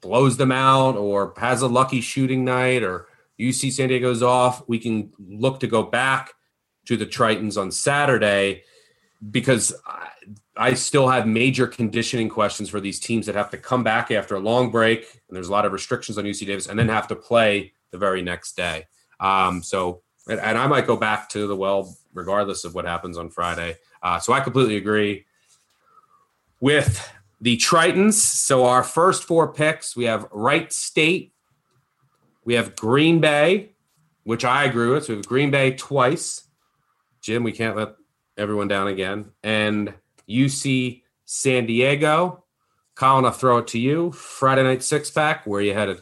[0.00, 3.08] blows them out or has a lucky shooting night or
[3.40, 6.34] UC San Diego's off, we can look to go back
[6.86, 8.62] to the Tritons on Saturday
[9.30, 10.08] because I,
[10.56, 14.36] I still have major conditioning questions for these teams that have to come back after
[14.36, 17.08] a long break and there's a lot of restrictions on UC Davis and then have
[17.08, 18.86] to play the very next day.
[19.20, 23.18] Um, so, and, and, I might go back to the well regardless of what happens
[23.18, 23.76] on Friday.
[24.02, 25.26] Uh, so I completely agree
[26.60, 28.14] with the Tritons.
[28.14, 31.32] So our first four picks, we have Wright State,
[32.44, 33.72] we have Green Bay,
[34.22, 35.04] which I agree with.
[35.04, 36.42] So we have Green Bay twice.
[37.20, 37.96] Jim, we can't let
[38.36, 39.30] everyone down again.
[39.42, 39.92] And
[40.28, 42.44] UC San Diego.
[42.94, 44.12] Collin, I'll throw it to you.
[44.12, 45.46] Friday night six pack.
[45.46, 46.00] Where are you headed?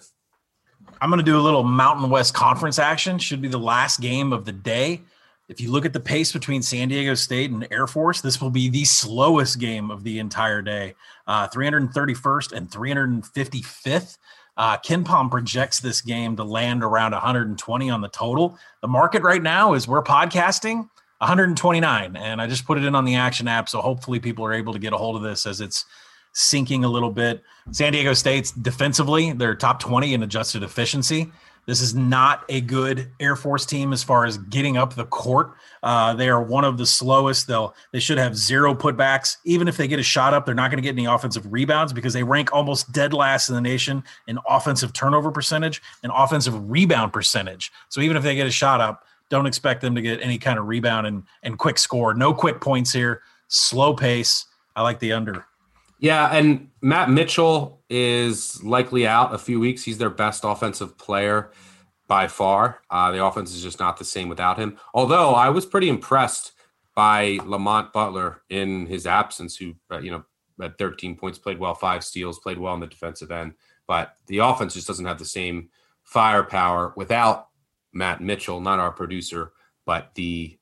[1.01, 3.19] I'm going to do a little Mountain West Conference action.
[3.19, 5.01] Should be the last game of the day.
[5.49, 8.51] If you look at the pace between San Diego State and Air Force, this will
[8.51, 10.95] be the slowest game of the entire day.
[11.27, 14.19] Uh, 331st and 355th.
[14.57, 18.59] Uh, KenPom projects this game to land around 120 on the total.
[18.83, 23.05] The market right now is we're podcasting 129, and I just put it in on
[23.05, 25.61] the Action app, so hopefully people are able to get a hold of this as
[25.61, 25.85] it's
[26.33, 27.43] sinking a little bit.
[27.71, 31.31] San Diego State's defensively, they're top 20 in adjusted efficiency.
[31.67, 35.53] This is not a good Air Force team as far as getting up the court.
[35.83, 37.47] Uh, they are one of the slowest.
[37.47, 39.37] They'll they should have zero putbacks.
[39.45, 41.93] Even if they get a shot up, they're not going to get any offensive rebounds
[41.93, 46.71] because they rank almost dead last in the nation in offensive turnover percentage and offensive
[46.71, 47.71] rebound percentage.
[47.89, 50.59] So even if they get a shot up, don't expect them to get any kind
[50.59, 52.13] of rebound and and quick score.
[52.13, 53.23] No quick points here.
[53.47, 54.47] Slow pace.
[54.75, 55.47] I like the under.
[56.03, 59.85] Yeah, and Matt Mitchell is likely out a few weeks.
[59.85, 61.53] He's their best offensive player
[62.09, 62.83] by far.
[62.91, 64.79] Uh, the offense is just not the same without him.
[64.95, 66.55] Although I was pretty impressed
[66.97, 70.25] by Lamont Butler in his absence, who uh, you know
[70.61, 73.55] at 13 points played well, five steals, played well on the defensive end.
[73.87, 75.69] But the offense just doesn't have the same
[76.03, 77.51] firepower without
[77.93, 79.53] Matt Mitchell, not our producer,
[79.87, 80.59] but the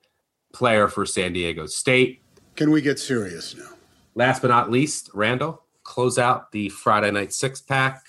[0.52, 2.22] player for San Diego State.
[2.56, 3.70] Can we get serious now?
[4.14, 8.02] Last but not least, Randle, close out the Friday night six pack.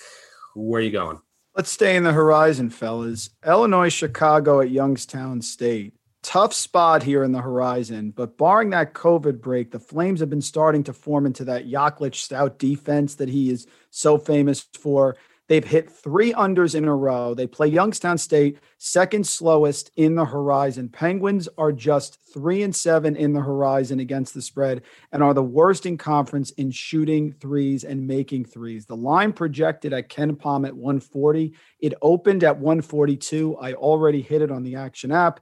[0.55, 1.21] Where are you going?
[1.55, 3.29] Let's stay in the horizon, fellas.
[3.45, 5.93] Illinois, Chicago at Youngstown State.
[6.23, 10.41] Tough spot here in the horizon, but barring that COVID break, the Flames have been
[10.41, 15.17] starting to form into that Yaklich stout defense that he is so famous for.
[15.51, 17.33] They've hit three unders in a row.
[17.33, 20.87] They play Youngstown State, second slowest in the horizon.
[20.87, 25.43] Penguins are just three and seven in the horizon against the spread and are the
[25.43, 28.85] worst in conference in shooting threes and making threes.
[28.85, 31.53] The line projected at KenPom at 140.
[31.81, 33.57] It opened at 142.
[33.57, 35.41] I already hit it on the action app.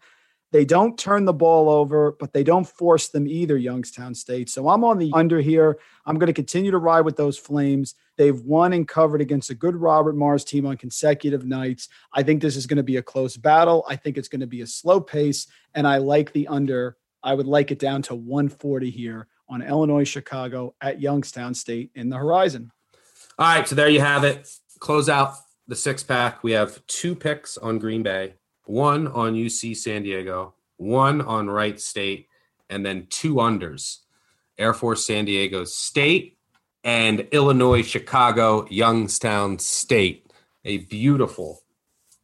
[0.52, 4.50] They don't turn the ball over, but they don't force them either, Youngstown State.
[4.50, 5.78] So I'm on the under here.
[6.06, 7.94] I'm going to continue to ride with those Flames.
[8.18, 11.88] They've won and covered against a good Robert Morris team on consecutive nights.
[12.14, 13.86] I think this is going to be a close battle.
[13.88, 16.98] I think it's going to be a slow pace, and I like the under.
[17.22, 22.10] I would like it down to 140 here on Illinois Chicago at Youngstown State in
[22.10, 22.72] the horizon.
[23.38, 24.50] All right, so there you have it.
[24.80, 25.36] Close out
[25.68, 26.44] the six pack.
[26.44, 28.34] We have two picks on Green Bay,
[28.70, 32.28] one on UC San Diego, one on Wright State,
[32.70, 33.98] and then two unders.
[34.60, 36.38] Air Force San Diego State
[36.84, 40.32] and Illinois, Chicago, Youngstown State.
[40.66, 41.64] A beautiful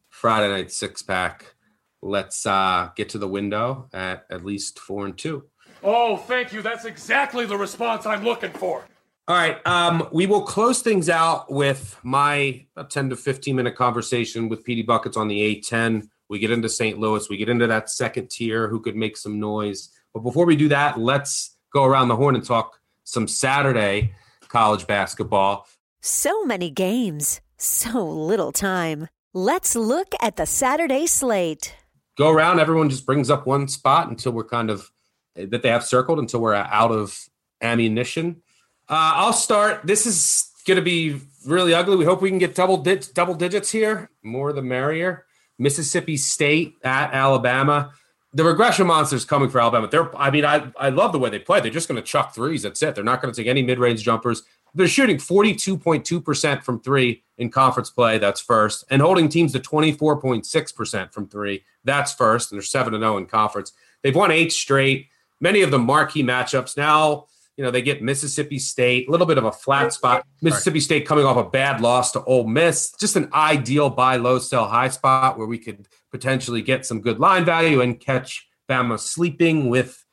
[0.08, 1.54] Friday night six pack.
[2.00, 5.46] Let's uh, get to the window at at least four and two.
[5.82, 6.62] Oh, thank you.
[6.62, 8.84] That's exactly the response I'm looking for.
[9.26, 9.66] All right.
[9.66, 14.82] Um, we will close things out with my 10 to 15 minute conversation with Petey
[14.82, 16.08] Buckets on the A10.
[16.28, 16.98] We get into St.
[16.98, 17.28] Louis.
[17.28, 19.90] We get into that second tier who could make some noise.
[20.12, 24.12] But before we do that, let's go around the horn and talk some Saturday
[24.48, 25.66] college basketball.
[26.00, 29.08] So many games, so little time.
[29.34, 31.74] Let's look at the Saturday slate.
[32.16, 34.90] Go around, everyone just brings up one spot until we're kind of
[35.34, 37.28] that they have circled until we're out of
[37.60, 38.42] ammunition.
[38.88, 39.82] Uh, I'll start.
[39.84, 41.96] This is going to be really ugly.
[41.96, 44.10] We hope we can get double di- double digits here.
[44.22, 45.25] More the merrier.
[45.58, 47.92] Mississippi State at Alabama.
[48.32, 49.88] The regression monster is coming for Alabama.
[49.88, 51.60] They're, I mean, I, I love the way they play.
[51.60, 52.62] They're just going to chuck threes.
[52.62, 52.94] That's it.
[52.94, 54.42] They're not going to take any mid range jumpers.
[54.74, 58.18] They're shooting 42.2% from three in conference play.
[58.18, 58.84] That's first.
[58.90, 61.64] And holding teams to 24.6% from three.
[61.84, 62.52] That's first.
[62.52, 63.72] And they're 7 0 in conference.
[64.02, 65.08] They've won eight straight,
[65.40, 66.76] many of the marquee matchups.
[66.76, 70.26] Now, you know, they get Mississippi State, a little bit of a flat spot.
[70.42, 72.92] Mississippi State coming off a bad loss to Ole Miss.
[73.00, 77.18] Just an ideal buy low, sell high spot where we could potentially get some good
[77.18, 80.04] line value and catch Bama sleeping with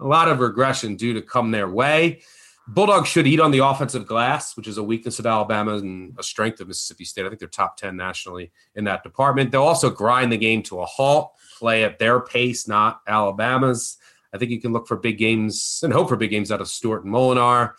[0.00, 2.20] a lot of regression due to come their way.
[2.66, 6.22] Bulldogs should eat on the offensive glass, which is a weakness of Alabama and a
[6.22, 7.24] strength of Mississippi State.
[7.24, 9.50] I think they're top 10 nationally in that department.
[9.50, 13.96] They'll also grind the game to a halt, play at their pace, not Alabama's.
[14.32, 16.68] I think you can look for big games and hope for big games out of
[16.68, 17.72] Stewart and Molinar.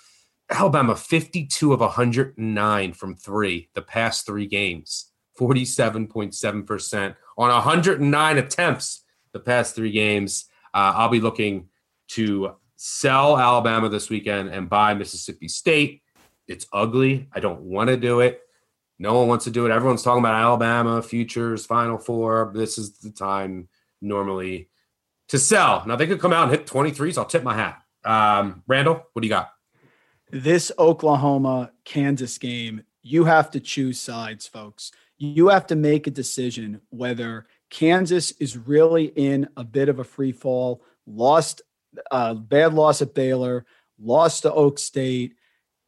[0.50, 9.40] Alabama 52 of 109 from three the past three games, 47.7% on 109 attempts the
[9.40, 10.46] past three games.
[10.74, 11.70] Uh, I'll be looking
[12.10, 16.02] to sell Alabama this weekend and buy Mississippi State.
[16.48, 17.28] It's ugly.
[17.32, 18.42] I don't want to do it.
[18.98, 19.72] No one wants to do it.
[19.72, 22.52] Everyone's talking about Alabama futures, Final Four.
[22.56, 23.70] This is the time
[24.02, 24.70] normally
[25.30, 25.84] to sell.
[25.88, 27.18] Now they could come out and hit 23s.
[27.18, 27.82] I'll tip my hat.
[28.04, 29.52] Um, Randle, what do you got?
[30.32, 34.92] This Oklahoma Kansas game, you have to choose sides, folks.
[35.18, 40.04] You have to make a decision whether Kansas is really in a bit of a
[40.04, 41.62] free fall, lost
[42.12, 43.66] uh, bad loss at Baylor,
[44.00, 45.36] lost to Oak State.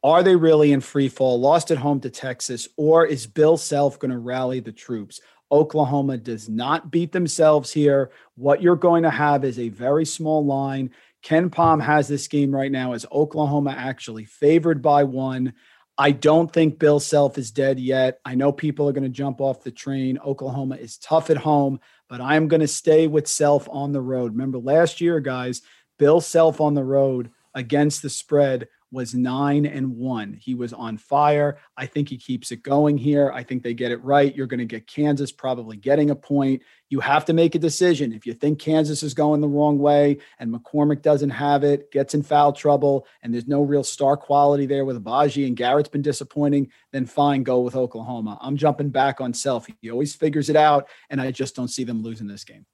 [0.02, 1.40] Are they really in free fall?
[1.40, 5.20] Lost at home to Texas, or is Bill Self going to rally the troops?
[5.52, 8.10] Oklahoma does not beat themselves here.
[8.36, 10.90] What you're going to have is a very small line.
[11.22, 15.52] KenPom has this game right now as Oklahoma actually favored by one.
[15.98, 18.18] I don't think Bill Self is dead yet.
[18.24, 20.18] I know people are going to jump off the train.
[20.18, 24.32] Oklahoma is tough at home, but I'm going to stay with Self on the road.
[24.32, 25.60] Remember last year, guys,
[25.98, 30.34] Bill Self on the road against the spread was nine and one.
[30.34, 31.58] He was on fire.
[31.76, 33.32] I think he keeps it going here.
[33.32, 34.34] I think they get it right.
[34.36, 36.62] You're going to get Kansas probably getting a point.
[36.90, 38.12] You have to make a decision.
[38.12, 42.12] If you think Kansas is going the wrong way and McCormack doesn't have it, gets
[42.12, 46.02] in foul trouble, and there's no real star quality there with Agbaji and Garrett's been
[46.02, 48.38] disappointing, then fine, go with Oklahoma.
[48.42, 49.66] I'm jumping back on Self.
[49.80, 52.66] He always figures it out, and I just don't see them losing this game.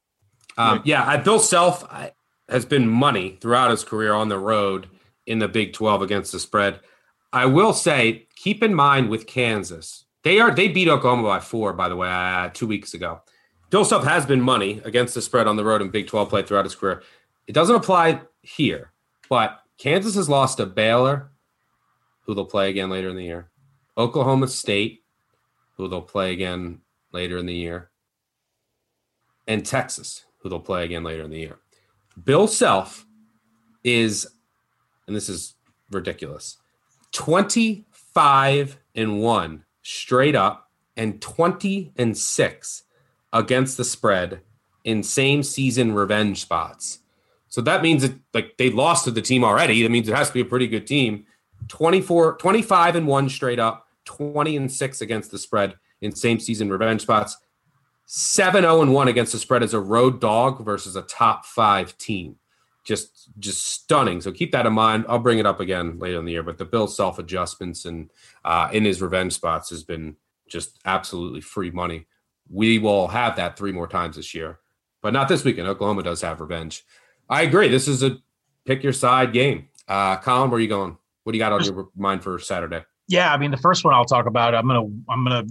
[0.56, 1.88] Um, yeah, Bill Self
[2.48, 4.88] has been money throughout his career on the road
[5.28, 6.80] in the Big 12 against the spread.
[7.32, 11.72] I will say, keep in mind with Kansas, they are they beat Oklahoma by four,
[11.72, 13.20] by the way, uh, two weeks ago.
[13.70, 16.42] Bill Self has been money against the spread on the road in Big 12 play
[16.42, 17.02] throughout his career.
[17.46, 18.92] It doesn't apply here,
[19.28, 21.30] but Kansas has lost to Baylor,
[22.22, 23.50] who they'll play again later in the year,
[23.96, 25.04] Oklahoma State,
[25.76, 26.80] who they'll play again
[27.12, 27.90] later in the year,
[29.46, 31.58] and Texas, who they'll play again later in the year.
[32.24, 33.06] Bill Self
[33.84, 34.26] is
[35.08, 35.54] and this is
[35.90, 36.58] ridiculous
[37.12, 42.82] 25 and 1 straight up and 20 and 6
[43.32, 44.40] against the spread
[44.84, 47.00] in same season revenge spots.
[47.48, 49.82] So that means that like they lost to the team already.
[49.82, 51.24] That means it has to be a pretty good team.
[51.68, 56.68] 24 25 and 1 straight up, 20 and 6 against the spread in same season
[56.68, 57.38] revenge spots.
[58.04, 61.96] 7 0 and 1 against the spread as a road dog versus a top 5
[61.98, 62.36] team
[62.88, 64.22] just just stunning.
[64.22, 65.04] So keep that in mind.
[65.08, 66.42] I'll bring it up again later in the year.
[66.42, 68.10] But the Bill Self adjustments and
[68.46, 70.16] uh, in his revenge spots has been
[70.48, 72.06] just absolutely free money.
[72.48, 74.60] We will have that three more times this year,
[75.02, 75.68] but not this weekend.
[75.68, 76.82] Oklahoma does have revenge.
[77.28, 77.68] I agree.
[77.68, 78.16] This is a
[78.64, 79.68] pick your side game.
[79.86, 80.96] Uh, Collin, where are you going?
[81.24, 82.82] What do you got on your mind for Saturday?
[83.06, 84.54] Yeah, I mean the first one I'll talk about.
[84.54, 85.44] I'm gonna I'm gonna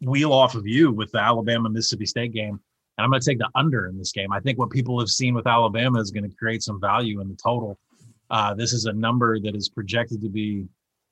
[0.00, 2.58] wheel off of you with the Alabama Mississippi State game.
[2.96, 4.32] And I'm going to take the under in this game.
[4.32, 7.28] I think what people have seen with Alabama is going to create some value in
[7.28, 7.78] the total.
[8.30, 10.66] Uh, this is a number that is projected to be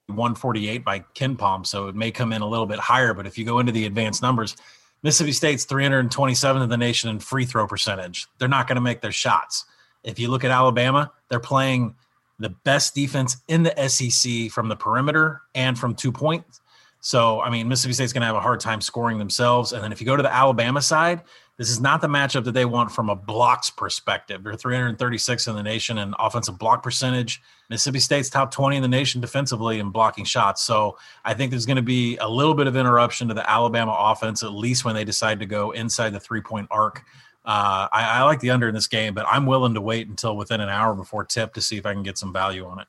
[0.06, 3.14] 148 by KenPom, so it may come in a little bit higher.
[3.14, 4.56] But if you go into the advanced numbers,
[5.02, 8.26] Mississippi State's 327 in the nation in free throw percentage.
[8.38, 9.64] They're not going to make their shots.
[10.04, 11.96] If you look at Alabama, they're playing
[12.38, 16.60] the best defense in the SEC from the perimeter and from two points.
[17.00, 19.72] So, I mean, Mississippi State's going to have a hard time scoring themselves.
[19.72, 21.22] And then if you go to the Alabama side,
[21.58, 24.42] this is not the matchup that they want from a blocks perspective.
[24.42, 27.42] They're 336 in the nation in offensive block percentage.
[27.68, 30.62] Mississippi State's top 20 in the nation defensively in blocking shots.
[30.62, 33.94] So I think there's going to be a little bit of interruption to the Alabama
[33.98, 37.04] offense, at least when they decide to go inside the three point arc.
[37.44, 40.36] Uh, I, I like the under in this game, but I'm willing to wait until
[40.36, 42.86] within an hour before tip to see if I can get some value on it.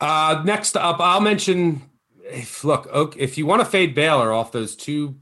[0.00, 1.82] Uh, next up, I'll mention.
[2.26, 2.88] If, look,
[3.18, 5.16] if you want to fade Baylor off those two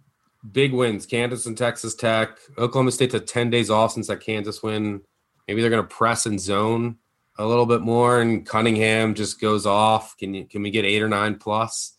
[0.51, 2.38] big wins Kansas and Texas Tech.
[2.59, 5.03] Oklahoma State's had 10 days off since that Kansas win.
[5.47, 6.97] Maybe they're going to press and zone
[7.38, 10.16] a little bit more, and Cunningham just goes off.
[10.16, 11.97] Can you can we get eight or nine plus?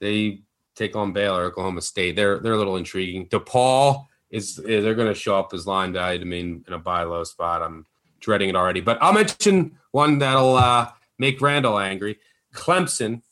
[0.00, 0.42] They
[0.74, 2.16] take on Baylor, Oklahoma State.
[2.16, 3.28] They're they're a little intriguing.
[3.28, 7.02] DePaul is they're going to show up as line value to me in a buy
[7.02, 7.62] low spot.
[7.62, 7.86] I'm
[8.20, 12.18] dreading it already, but I'll mention one that'll uh, make Randle angry.
[12.54, 13.22] Clemson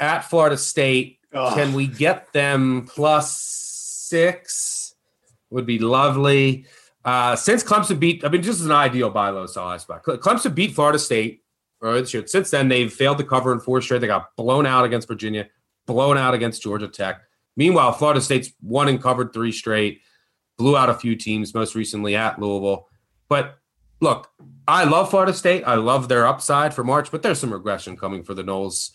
[0.00, 1.20] at Florida State.
[1.32, 1.54] Ugh.
[1.54, 3.65] Can we get them plus
[4.08, 4.94] six
[5.50, 6.66] would be lovely.
[7.04, 10.04] Uh, since Clemson beat, I mean, just an ideal buy low sell spot.
[10.04, 11.42] Clemson beat Florida State
[11.80, 12.26] earlier.
[12.26, 14.00] Since then, they've failed to cover in four straight.
[14.00, 15.46] They got blown out against Virginia,
[15.86, 17.20] blown out against Georgia Tech.
[17.56, 20.00] Meanwhile, Florida State's won and covered three straight,
[20.58, 22.88] blew out a few teams, most recently at Louisville.
[23.28, 23.58] But
[24.00, 24.28] look,
[24.68, 25.62] I love Florida State.
[25.64, 28.90] I love their upside for March, but there's some regression coming for the Noles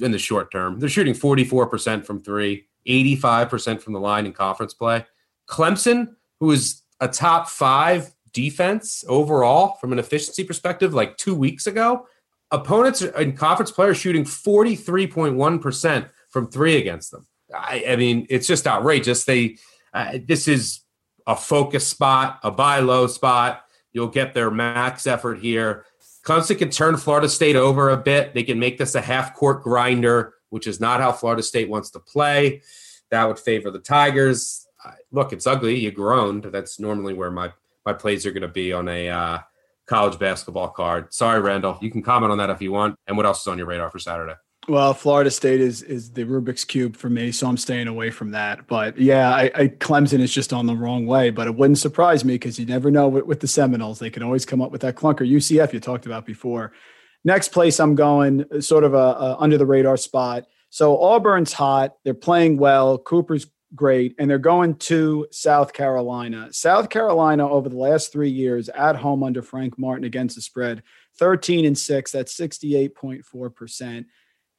[0.00, 0.78] in the short term.
[0.78, 2.66] They're shooting 44% from three.
[2.86, 5.04] 85% from the line in conference play.
[5.48, 11.66] Clemson, who is a top five defense overall from an efficiency perspective, like two weeks
[11.66, 12.06] ago,
[12.50, 17.26] opponents in conference players shooting 43.1% from three against them.
[17.54, 19.24] I, I mean, it's just outrageous.
[19.24, 19.58] They,
[19.92, 20.80] uh, this is
[21.26, 23.62] a focus spot, a buy low spot.
[23.92, 25.86] You'll get their max effort here.
[26.24, 28.34] Clemson can turn Florida State over a bit.
[28.34, 31.90] They can make this a half court grinder which is not how Florida State wants
[31.90, 32.62] to play.
[33.10, 34.66] That would favor the Tigers.
[35.10, 35.78] Look, it's ugly.
[35.78, 36.44] You groaned.
[36.44, 37.52] That's normally where my
[37.84, 39.38] my plays are going to be on a uh,
[39.86, 41.14] college basketball card.
[41.14, 41.78] Sorry, Randle.
[41.80, 42.98] You can comment on that if you want.
[43.06, 44.34] And what else is on your radar for Saturday?
[44.68, 48.32] Well, Florida State is is the Rubik's cube for me, so I'm staying away from
[48.32, 48.66] that.
[48.66, 51.30] But yeah, I, I Clemson is just on the wrong way.
[51.30, 54.24] But it wouldn't surprise me because you never know with, with, the Seminoles; they can
[54.24, 55.28] always come up with that clunker.
[55.28, 56.72] UCF you talked about before.
[57.26, 60.46] Next place I'm going, uh, sort of a, a under the radar spot.
[60.70, 61.96] So Auburn's hot.
[62.04, 62.98] They're playing well.
[62.98, 64.14] Cooper's great.
[64.20, 66.52] And they're going to South Carolina.
[66.52, 70.84] South Carolina, over the last three years, at home under Frank Martin against the spread,
[71.18, 72.12] 13 and 6.
[72.12, 74.04] That's 68.4%.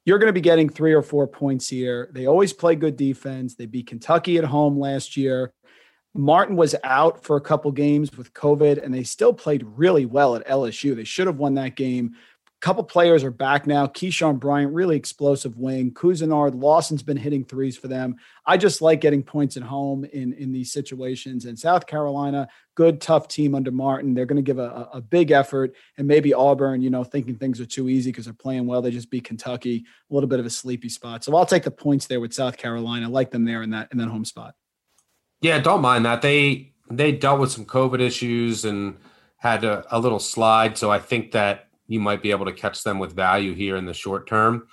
[0.03, 2.09] You're going to be getting three or four points here.
[2.11, 3.55] They always play good defense.
[3.55, 5.53] They beat Kentucky at home last year.
[6.13, 10.35] Martin was out for a couple games with COVID, and they still played really well
[10.35, 10.95] at LSU.
[10.95, 12.15] They should have won that game.
[12.59, 13.85] Couple players are back now.
[13.85, 15.91] Keyshawn Bryant, really explosive wing.
[15.91, 18.15] Couisnard, Lawson's been hitting threes for them.
[18.47, 21.45] I just like getting points at home in, in these situations.
[21.45, 24.15] And South Carolina, good, tough team under Martin.
[24.15, 25.75] They're going to give a, a big effort.
[25.99, 28.81] And maybe Auburn, you know, thinking things are too easy because they're playing well.
[28.81, 31.23] They just beat Kentucky, a little bit of a sleepy spot.
[31.23, 33.05] So I'll take the points there with South Carolina.
[33.05, 34.55] I like them there in that in that home spot.
[35.41, 36.23] Yeah, don't mind that.
[36.23, 38.97] They they dealt with some COVID issues and
[39.37, 40.77] had a, a, little slide.
[40.77, 43.85] So I think that you might be able to catch them with value here in
[43.85, 44.67] the short term.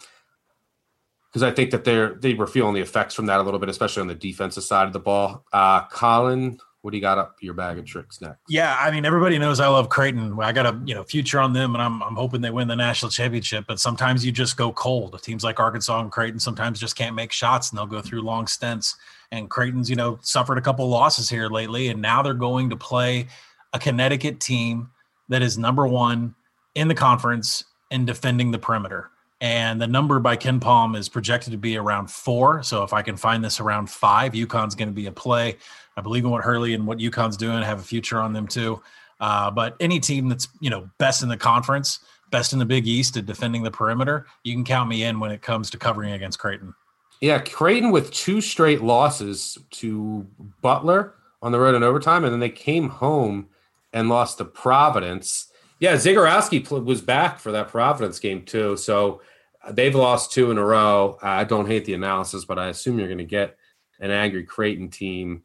[1.29, 3.69] Because I think that they're they were feeling the effects from that a little bit,
[3.69, 5.45] especially on the defensive side of the ball.
[5.53, 8.39] Uh, Collin, what do you got up your bag of tricks next?
[8.49, 10.39] Yeah, I mean everybody knows I love Creighton.
[10.41, 12.77] I got a you know future on them, and I'm I'm hoping they win the
[12.77, 13.65] national championship.
[13.67, 15.21] But sometimes you just go cold.
[15.23, 18.47] Teams like Arkansas and Creighton sometimes just can't make shots, and they'll go through long
[18.47, 18.97] stints
[19.35, 22.77] and Creighton's, you know, suffered a couple losses here lately, and now they're going to
[22.77, 23.27] play
[23.73, 24.91] a Connecticut team
[25.29, 26.35] that is number one
[26.75, 29.11] in the conference in defending the perimeter.
[29.41, 32.62] And the number by KenPom is projected to be around four.
[32.62, 35.57] So if I can find this around five, UConn's going to be a play.
[35.97, 37.62] I believe in what Hurley and what UConn's doing.
[37.62, 38.81] Have a future on them too.
[39.20, 42.01] Uh, but any team that's you know best in the conference,
[42.31, 45.31] best in the Big East at defending the perimeter, you can count me in when
[45.31, 46.75] it comes to covering against Creighton.
[47.20, 50.27] Yeah, Creighton with two straight losses to
[50.61, 53.49] Butler on the road in overtime, and then they came home
[53.93, 55.49] and lost to Providence.
[55.81, 58.77] Yeah, Zegarowski was back for that Providence game too.
[58.77, 59.20] So
[59.62, 61.18] uh, they've lost two in a row.
[61.22, 63.57] I don't hate the analysis, but I assume you're going to get
[64.01, 65.43] an angry Creighton team.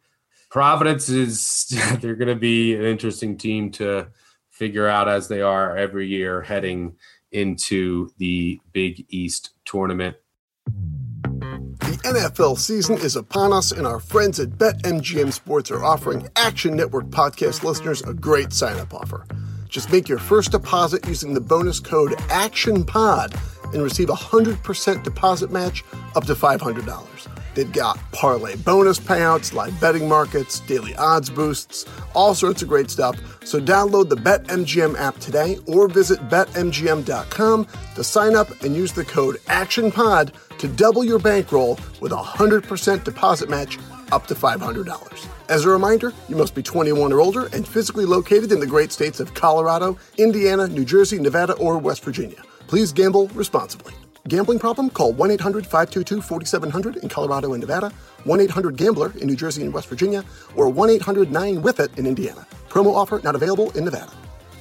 [0.49, 1.67] Providence is
[1.99, 4.07] they're going to be an interesting team to
[4.49, 6.95] figure out as they are every year heading
[7.31, 10.17] into the Big East tournament.
[10.65, 16.75] The NFL season is upon us, and our friends at BetMGM Sports are offering Action
[16.75, 19.25] Network podcast listeners a great sign up offer.
[19.69, 25.51] Just make your first deposit using the bonus code ACTIONPOD and receive a 100% deposit
[25.51, 25.83] match
[26.15, 27.27] up to $500.
[27.53, 32.89] They've got parlay bonus payouts, live betting markets, daily odds boosts, all sorts of great
[32.89, 33.15] stuff.
[33.45, 39.05] So download the BetMGM app today or visit betmgm.com to sign up and use the
[39.05, 43.77] code ACTIONPOD to double your bankroll with a 100% deposit match
[44.11, 45.38] up to $500.
[45.49, 48.91] As a reminder, you must be 21 or older and physically located in the great
[48.91, 52.43] states of Colorado, Indiana, New Jersey, Nevada, or West Virginia.
[52.67, 53.95] Please gamble responsibly.
[54.27, 54.91] Gambling problem?
[54.91, 57.91] Call 1 800 522 4700 in Colorado and Nevada,
[58.25, 60.23] 1 800 Gambler in New Jersey and West Virginia,
[60.55, 62.45] or 1 800 9 with it in Indiana.
[62.69, 64.13] Promo offer not available in Nevada.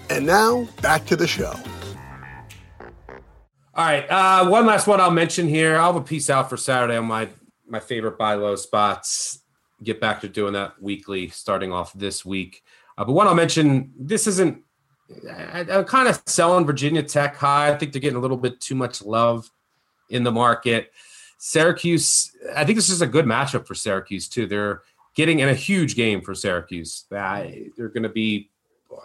[0.08, 1.52] And now, back to the show.
[3.74, 4.06] All right.
[4.08, 5.76] Uh, one last one I'll mention here.
[5.76, 7.28] I'll have a piece out for Saturday on my
[7.66, 9.40] my favorite buy low spots.
[9.82, 12.64] Get back to doing that weekly, starting off this week.
[12.96, 13.92] Uh, but one I'll mention.
[13.98, 14.62] This isn't.
[15.30, 17.72] I, I'm kind of selling Virginia Tech high.
[17.72, 19.50] I think they're getting a little bit too much love
[20.10, 20.92] in the market.
[21.38, 22.32] Syracuse.
[22.56, 24.46] I think this is a good matchup for Syracuse too.
[24.46, 24.82] They're
[25.14, 27.04] getting in a huge game for Syracuse.
[27.10, 28.50] Uh, they're going to be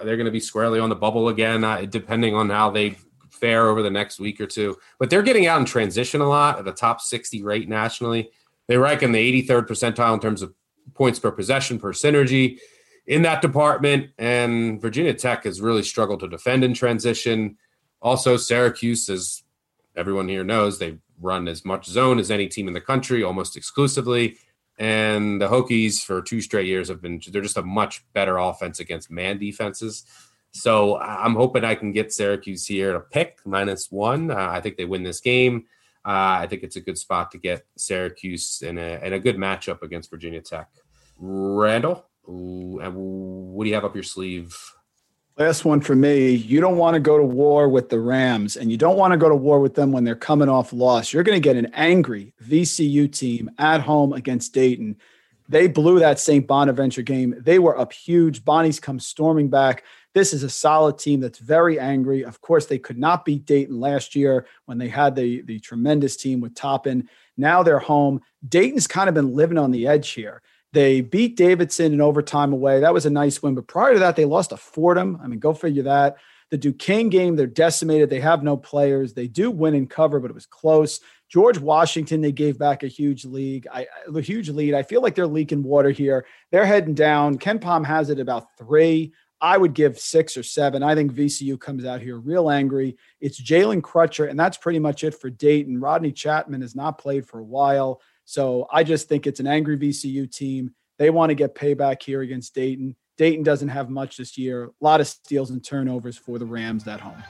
[0.04, 2.98] they're going to be squarely on the bubble again, uh, depending on how they
[3.30, 4.78] fare over the next week or two.
[5.00, 8.32] But they're getting out in transition a lot at the top 60 rate nationally.
[8.68, 10.54] They rank in the 83rd percentile in terms of
[10.94, 12.60] points per possession per synergy
[13.08, 14.10] in that department.
[14.18, 17.58] And Virginia Tech has really struggled to defend in transition.
[18.02, 19.44] Also, Syracuse, as
[19.96, 23.56] everyone here knows, they run as much zone as any team in the country, almost
[23.56, 24.38] exclusively.
[24.80, 28.80] And the Hokies, for two straight years, have been, they're just a much better offense
[28.80, 30.04] against man defenses.
[30.52, 34.32] So I'm hoping I can get Syracuse here to pick minus one.
[34.32, 35.66] Uh, I think they win this game.
[36.06, 39.38] Uh, I think it's a good spot to get Syracuse in a, in a good
[39.38, 40.70] matchup against Virginia Tech.
[41.18, 44.56] Randle, what do you have up your sleeve?
[45.38, 46.30] Last one for me.
[46.30, 49.18] You don't want to go to war with the Rams, and you don't want to
[49.18, 51.12] go to war with them when they're coming off loss.
[51.12, 54.98] You're going to get an angry VCU team at home against Dayton.
[55.50, 56.46] They blew that St.
[56.46, 57.36] Bonaventure game.
[57.40, 58.46] They were up huge.
[58.46, 59.84] Bonnie's come storming back.
[60.14, 62.24] This is a solid team that's very angry.
[62.24, 66.16] Of course, they could not beat Dayton last year when they had the, the tremendous
[66.16, 67.10] team with Toppin.
[67.36, 68.22] Now they're home.
[68.48, 70.42] Dayton's kind of been living on the edge here.
[70.72, 72.80] They beat Davidson in overtime away.
[72.80, 73.56] That was a nice win.
[73.56, 75.20] But prior to that, they lost to Fordham.
[75.24, 76.18] I mean, go figure that.
[76.50, 78.10] The Duquesne game, they're decimated.
[78.10, 79.14] They have no players.
[79.14, 81.00] They do win and cover, but it was close.
[81.30, 84.76] George Washington, they gave back a huge league, I, a huge lead.
[84.76, 86.28] I feel like they're leaking water here.
[86.52, 87.40] They're heading down.
[87.40, 89.14] KenPom has it about three.
[89.44, 90.84] I would give six or seven.
[90.84, 92.96] I think VCU comes out here real angry.
[93.20, 95.82] It's Jalen Crutcher, and that's pretty much it for Dayton.
[95.82, 98.02] Rodney Chatman has not played for a while.
[98.24, 100.74] So I just think it's an angry VCU team.
[100.98, 102.96] They want to get payback here against Dayton.
[103.18, 104.68] Dayton doesn't have much this year.
[104.68, 107.22] A lot of steals and turnovers for the Rams at home.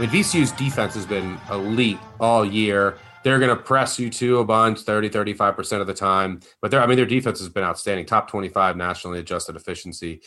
[0.00, 2.96] I mean, VCU's defense has been elite all year.
[3.22, 6.40] They're going to press you to a bunch 30, 35% of the time.
[6.62, 10.22] But I mean, their defense has been outstanding, top 25 nationally adjusted efficiency.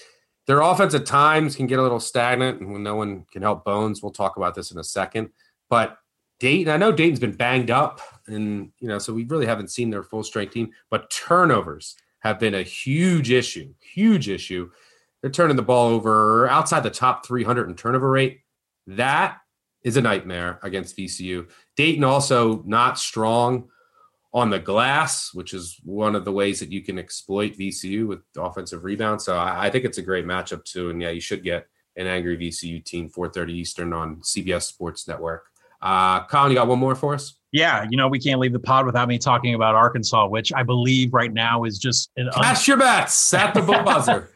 [0.45, 3.65] Their offense at times can get a little stagnant and when no one can help
[3.65, 4.03] Bones.
[4.03, 5.31] We'll talk about this in a second.
[5.71, 5.97] But
[6.39, 9.89] Dayton, I know Dayton's been banged up, and you know, so we really haven't seen
[9.89, 10.69] their full strength team.
[10.91, 14.69] But turnovers have been a huge issue, huge issue.
[15.23, 18.41] They're turning the ball over outside the top 300 in turnover rate.
[18.85, 19.37] That
[19.83, 21.49] is a nightmare against VCU.
[21.75, 23.69] Dayton also not strong
[24.33, 28.21] on the glass, which is one of the ways that you can exploit VCU with
[28.37, 29.25] offensive rebounds.
[29.25, 30.89] So I, I think it's a great matchup too.
[30.89, 35.45] And yeah, you should get an angry VCU team 4:30 Eastern on CBS Sports Network.
[35.81, 37.35] Uh, Collin, you got one more for us?
[37.51, 40.63] Yeah, you know we can't leave the pod without me talking about Arkansas, which I
[40.63, 44.29] believe right now is just an cash un- your bets at the buzzer.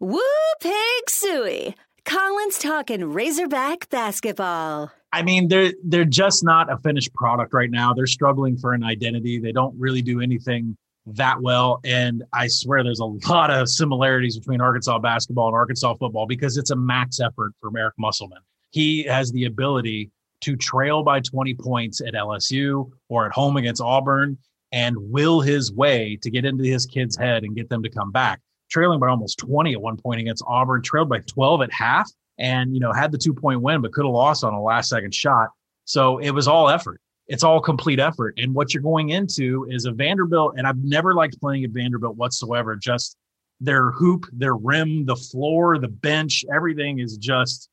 [0.00, 0.20] Woo
[0.60, 1.74] pig Sooie.
[2.06, 4.92] Collin's talking Razorback basketball.
[5.12, 7.92] I mean, they're they're just not a finished product right now.
[7.94, 9.40] They're struggling for an identity.
[9.40, 10.76] They don't really do anything
[11.06, 11.80] that well.
[11.84, 16.56] And I swear there's a lot of similarities between Arkansas basketball and Arkansas football because
[16.56, 18.40] it's a max effort from Eric Musselman.
[18.70, 20.10] He has the ability
[20.42, 24.38] to trail by 20 points at LSU or at home against Auburn
[24.70, 28.12] and will his way to get into his kid's head and get them to come
[28.12, 28.40] back
[28.70, 32.74] trailing by almost 20 at one point against Auburn, trailed by 12 at half, and
[32.74, 35.14] you know had the two point win, but could have lost on a last second
[35.14, 35.50] shot.
[35.84, 37.00] So it was all effort.
[37.28, 38.38] It's all complete effort.
[38.38, 42.16] And what you're going into is a Vanderbilt, and I've never liked playing at Vanderbilt
[42.16, 42.76] whatsoever.
[42.76, 43.16] Just
[43.60, 47.68] their hoop, their rim, the floor, the bench, everything is just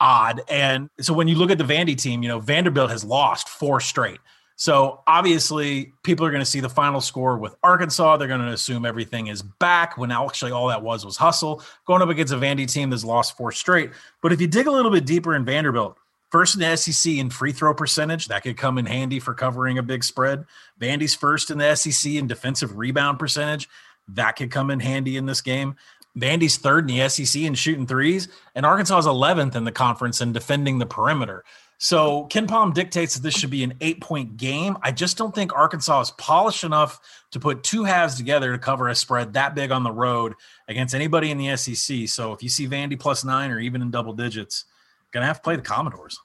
[0.00, 0.42] odd.
[0.48, 3.80] And so when you look at the Vandy team, you know, Vanderbilt has lost four
[3.80, 4.18] straight.
[4.56, 8.16] So obviously, people are going to see the final score with Arkansas.
[8.16, 11.62] They're going to assume everything is back when actually all that was was hustle.
[11.86, 13.90] Going up against a Vandy team that's lost four straight.
[14.20, 15.96] But if you dig a little bit deeper in Vanderbilt,
[16.30, 19.78] first in the SEC in free throw percentage, that could come in handy for covering
[19.78, 20.44] a big spread.
[20.80, 23.68] Vandy's first in the SEC in defensive rebound percentage.
[24.08, 25.76] That could come in handy in this game.
[26.18, 30.20] Vandy's third in the SEC in shooting threes, and Arkansas is 11th in the conference
[30.20, 31.44] in defending the perimeter.
[31.82, 34.78] So KenPom dictates that this should be an eight point game.
[34.82, 37.00] I just don't think Arkansas is polished enough
[37.32, 40.34] to put two halves together to cover a spread that big on the road
[40.68, 42.06] against anybody in the SEC.
[42.06, 44.64] So if you see Vandy plus nine or even in double digits,
[45.10, 46.16] gonna have to play the Commodores.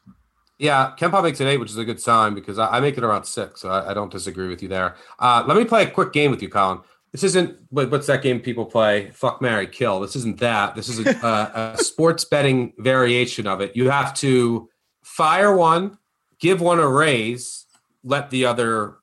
[0.59, 3.03] Yeah, KenPom makes it eight, which is a good sign because I, I make it
[3.03, 3.61] around six.
[3.61, 4.95] So I, I, don't disagree with you there.
[5.17, 6.81] Uh, let me play a quick game with you, Collin.
[7.11, 9.09] This isn't what's that game people play?
[9.09, 10.01] Fuck, Mary, kill.
[10.01, 10.75] This isn't that.
[10.75, 13.75] This is a, a, a sports betting variation of it.
[13.75, 14.69] You have to
[15.17, 15.97] fire one,
[16.39, 17.65] give one a raise,
[18.03, 18.97] let the other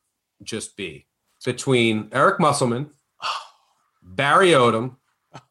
[0.44, 1.06] just be.
[1.44, 2.88] Between Eric Musselman,
[4.00, 4.94] Barry Odom,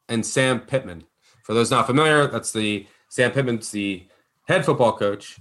[0.08, 1.04] and Sam Pittman.
[1.44, 4.08] For those not familiar, that's the Sam Pittman's the
[4.48, 5.38] head football coach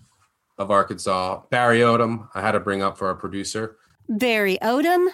[0.59, 1.43] of Arkansas.
[1.51, 3.77] Barry Odom, I had to bring up for our producer.
[4.09, 5.07] Barry Odom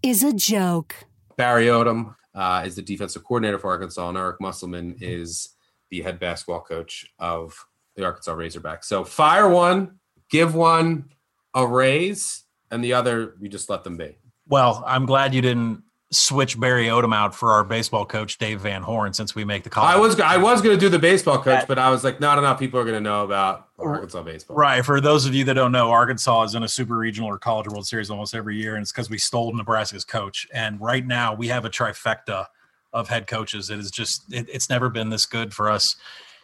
[0.00, 0.94] is a joke.
[1.36, 5.56] Barry Odom uh, is the defensive coordinator for Arkansas, and Eric Musselman is
[5.90, 7.66] the head basketball coach of
[7.96, 8.84] the Arkansas Razorbacks.
[8.84, 9.98] So fire one,
[10.30, 11.10] give one
[11.54, 14.16] a raise, and the other you just let them be.
[14.48, 18.82] Well, I'm glad you didn't switch Barry Odom out for our baseball coach Dave Van
[18.82, 19.84] Horn since we make the call.
[19.84, 22.38] I was I was going to do the baseball coach, but I was like, not
[22.38, 24.56] enough people are going to know about Arkansas baseball.
[24.56, 24.84] Right.
[24.84, 27.66] For those of you that don't know, Arkansas is in a super regional or college
[27.68, 30.46] World Series almost every year, and it's because we stole Nebraska's coach.
[30.52, 32.46] And right now we have a trifecta
[32.92, 33.70] of head coaches.
[33.70, 35.96] It is just it, it's never been this good for us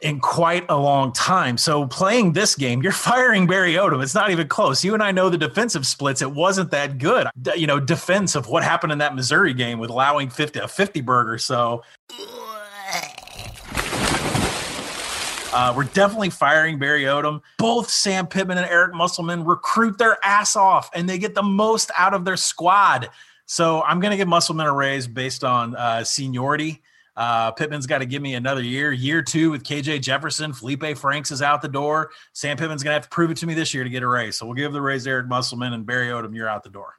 [0.02, 1.56] in quite a long time.
[1.56, 4.02] So playing this game, you're firing Barry Odom.
[4.02, 4.84] It's not even close.
[4.84, 6.20] You and I know the defensive splits.
[6.20, 7.28] It wasn't that good.
[7.56, 11.00] You know, defense of what happened in that Missouri game with allowing 50 a 50
[11.00, 11.38] burger.
[11.38, 11.82] So
[15.52, 17.40] uh, we're definitely firing Barry Odom.
[17.58, 21.90] Both Sam Pittman and Eric Musselman recruit their ass off and they get the most
[21.96, 23.08] out of their squad.
[23.46, 26.82] So I'm going to give Musselman a raise based on uh, seniority
[27.16, 28.92] Uh, Pittman's got to give me another year.
[28.92, 30.52] Year two with KJ Jefferson.
[30.52, 32.10] Felipe Franks is out the door.
[32.32, 34.08] Sam Pittman's going to have to prove it to me this year to get a
[34.08, 34.36] raise.
[34.36, 36.34] So we'll give the raise Eric Musselman and Barry Odom.
[36.34, 36.94] You're out the door.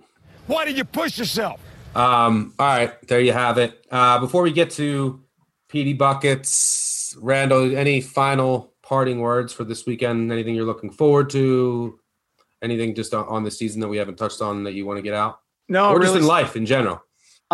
[0.47, 1.59] Why did you push yourself?
[1.95, 3.85] Um, all right, there you have it.
[3.89, 5.21] Uh, before we get to
[5.69, 10.31] Petey Buckets, Randle, any final parting words for this weekend?
[10.31, 11.99] Anything you're looking forward to?
[12.61, 15.01] Anything just on, on the season that we haven't touched on that you want to
[15.01, 15.39] get out?
[15.69, 17.01] No, or really, just in life in general.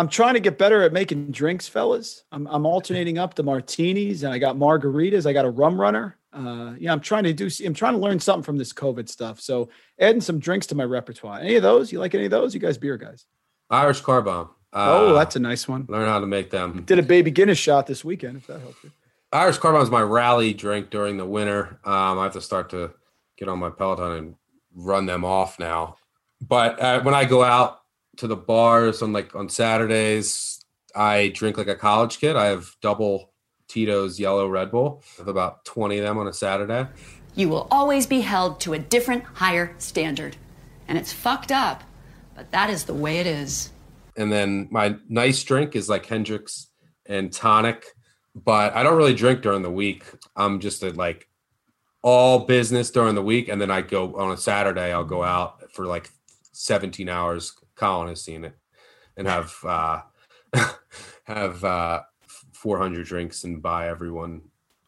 [0.00, 2.24] I'm trying to get better at making drinks, fellas.
[2.32, 5.26] I'm, I'm alternating up the martinis, and I got margaritas.
[5.26, 6.16] I got a rum runner.
[6.32, 7.50] Uh, yeah, I'm trying to do.
[7.66, 9.40] I'm trying to learn something from this COVID stuff.
[9.40, 11.40] So adding some drinks to my repertoire.
[11.40, 11.92] Any of those?
[11.92, 12.54] You like any of those?
[12.54, 13.26] You guys beer guys?
[13.68, 14.48] Irish car bomb.
[14.72, 15.84] oh, that's a nice one.
[15.86, 16.82] Learn how to make them.
[16.86, 18.90] Did a baby Guinness shot this weekend, if that helps you.
[19.32, 21.78] Irish car bomb is my rally drink during the winter.
[21.84, 22.92] Um, I have to start to
[23.36, 24.34] get on my Peloton and
[24.74, 25.96] run them off now.
[26.40, 27.79] But uh, when I go out
[28.20, 30.62] to the bars on like on Saturdays,
[30.94, 32.36] I drink like a college kid.
[32.36, 33.32] I have double
[33.66, 35.02] Tito's yellow Red Bull.
[35.16, 36.86] I have about 20 of them on a Saturday.
[37.34, 40.36] You will always be held to a different, higher standard.
[40.86, 41.82] And it's fucked up,
[42.34, 43.70] but that is the way it is.
[44.16, 46.68] And then my nice drink is like Hendrick's
[47.06, 47.86] and tonic,
[48.34, 50.04] but I don't really drink during the week.
[50.36, 51.28] I'm just a, like
[52.02, 53.48] all business during the week.
[53.48, 56.10] And then I go on a Saturday, I'll go out for like
[56.52, 57.54] 17 hours.
[57.80, 58.54] Collin has seen it
[59.16, 60.02] and have, uh,
[61.24, 62.02] have, uh,
[62.52, 64.42] 400 drinks and buy everyone,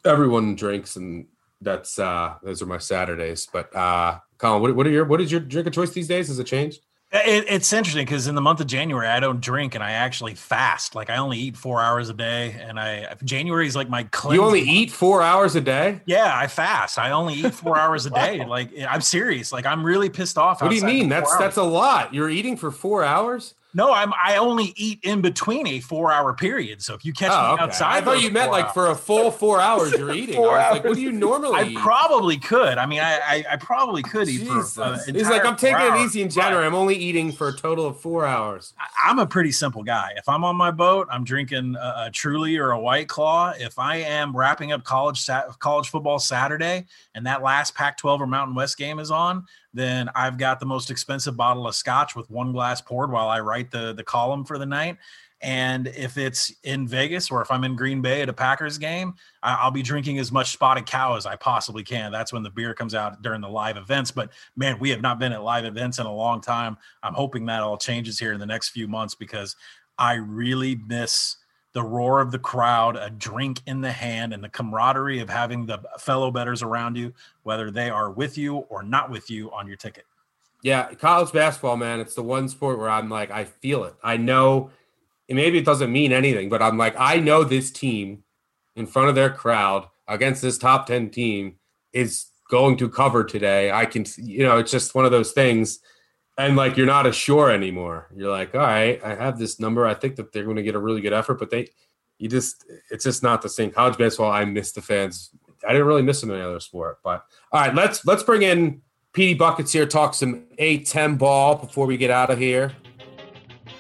[0.05, 0.97] everyone drinks.
[0.97, 1.26] And
[1.62, 3.49] that's, uh, those are my Saturdays.
[3.51, 6.28] But, uh, Collin, what, what are your, what is your drink of choice these days?
[6.28, 6.82] Has it changed?
[7.12, 10.34] It, it's interesting because in the month of January, I don't drink and I actually
[10.34, 10.94] fast.
[10.94, 14.36] Like I only eat four hours a day, and I January is like my cleanse.
[14.38, 16.00] You only eat four hours a day?
[16.06, 16.98] Yeah, I fast.
[16.98, 18.40] I only eat four hours a day.
[18.40, 18.48] wow.
[18.48, 19.52] Like I'm serious.
[19.52, 20.62] Like I'm really pissed off.
[20.62, 21.10] What do you mean?
[21.10, 22.14] That's that's a lot.
[22.14, 23.54] You're eating for four hours?
[23.74, 24.12] No, I'm.
[24.22, 26.82] I only eat in between a four-hour period.
[26.82, 27.62] So if you catch oh, me okay.
[27.62, 30.36] outside, I thought you meant like for a full four hours you're eating.
[30.36, 30.72] four I was hours.
[30.74, 31.58] like, what do you normally?
[31.58, 31.78] I eat?
[31.78, 32.78] probably could.
[32.78, 34.74] I mean, I I, I probably could eat Jesus.
[34.74, 34.82] for.
[34.82, 36.66] Uh, He's like, I'm taking it easy in January.
[36.66, 38.74] I'm only eating for a total of four hours.
[39.04, 40.12] I'm a pretty simple guy.
[40.16, 43.52] If I'm on my boat, I'm drinking a, a Truly or a White Claw.
[43.58, 48.26] If I am wrapping up college sat- college football Saturday and that last Pac-12 or
[48.26, 52.30] Mountain West game is on, then I've got the most expensive bottle of scotch with
[52.30, 54.98] one glass poured while I write the the column for the night.
[55.42, 59.14] And if it's in Vegas or if I'm in Green Bay at a Packers game,
[59.42, 62.12] I'll be drinking as much spotted cow as I possibly can.
[62.12, 64.12] That's when the beer comes out during the live events.
[64.12, 66.76] But man, we have not been at live events in a long time.
[67.02, 69.56] I'm hoping that all changes here in the next few months because
[69.98, 71.38] I really miss
[71.72, 75.66] the roar of the crowd, a drink in the hand, and the camaraderie of having
[75.66, 79.66] the fellow betters around you, whether they are with you or not with you on
[79.66, 80.04] your ticket.
[80.62, 82.00] Yeah, college basketball, man.
[82.00, 83.94] It's the one sport where I'm like, I feel it.
[84.02, 84.70] I know
[85.28, 88.22] maybe it doesn't mean anything, but I'm like, I know this team
[88.76, 91.56] in front of their crowd against this top 10 team
[91.92, 93.72] is going to cover today.
[93.72, 95.80] I can, you know, it's just one of those things.
[96.38, 98.08] And like, you're not as sure anymore.
[98.14, 99.86] You're like, all right, I have this number.
[99.86, 101.68] I think that they're going to get a really good effort, but they,
[102.18, 103.70] you just, it's just not the same.
[103.70, 105.30] College basketball, I miss the fans.
[105.66, 106.98] I didn't really miss them in any other sport.
[107.02, 108.80] But all right, let's, let's bring in
[109.12, 112.72] Petey Buckets here, talk some A10 ball before we get out of here.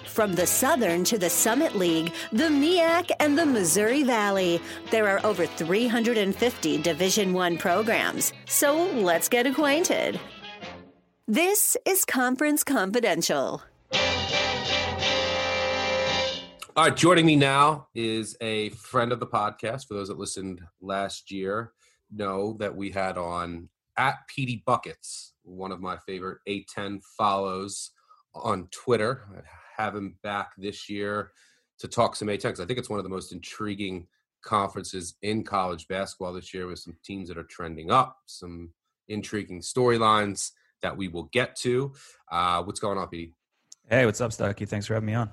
[0.04, 4.60] From the Southern to the Summit League, the MEAC, and the Missouri Valley,
[4.90, 8.34] there are over 350 Division One programs.
[8.44, 10.20] So let's get acquainted.
[11.26, 13.62] This is Conference Confidential.
[16.76, 19.86] All right, joining me now is a friend of the podcast.
[19.86, 21.72] For those that listened last year,
[22.14, 27.90] know that we had on at Petey Buckets, one of my favorite A10 follows
[28.34, 29.24] on Twitter.
[29.36, 31.32] I have him back this year
[31.78, 34.06] to talk some A10 because I think it's one of the most intriguing
[34.42, 38.70] conferences in college basketball this year with some teams that are trending up, some
[39.08, 40.50] intriguing storylines
[40.82, 41.92] that we will get to.
[42.30, 43.32] Uh, what's going on, PD?
[43.88, 44.68] Hey, what's up, Stuckey?
[44.68, 45.30] Thanks for having me on.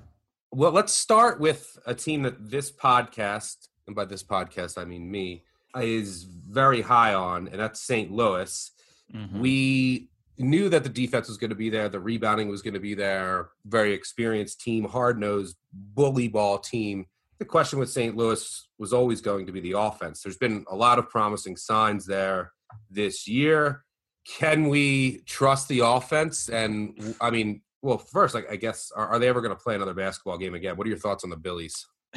[0.52, 5.08] Well, let's start with a team that this podcast, and by this podcast, I mean
[5.10, 5.44] me,
[5.76, 8.10] is very high on, and that's St.
[8.10, 8.70] Louis.
[9.14, 9.40] Mm-hmm.
[9.40, 10.08] We
[10.38, 12.94] knew that the defense was going to be there, the rebounding was going to be
[12.94, 17.06] there, very experienced team, hard nosed, bully ball team.
[17.38, 18.16] The question with St.
[18.16, 20.22] Louis was always going to be the offense.
[20.22, 22.52] There's been a lot of promising signs there
[22.90, 23.84] this year.
[24.26, 26.48] Can we trust the offense?
[26.48, 29.74] And I mean, well, first, like, I guess, are, are they ever going to play
[29.74, 30.76] another basketball game again?
[30.76, 31.86] What are your thoughts on the Billies?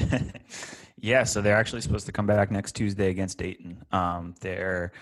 [1.03, 3.83] yeah, so they're actually supposed to come back next Tuesday against Dayton.
[3.91, 4.93] Um, they're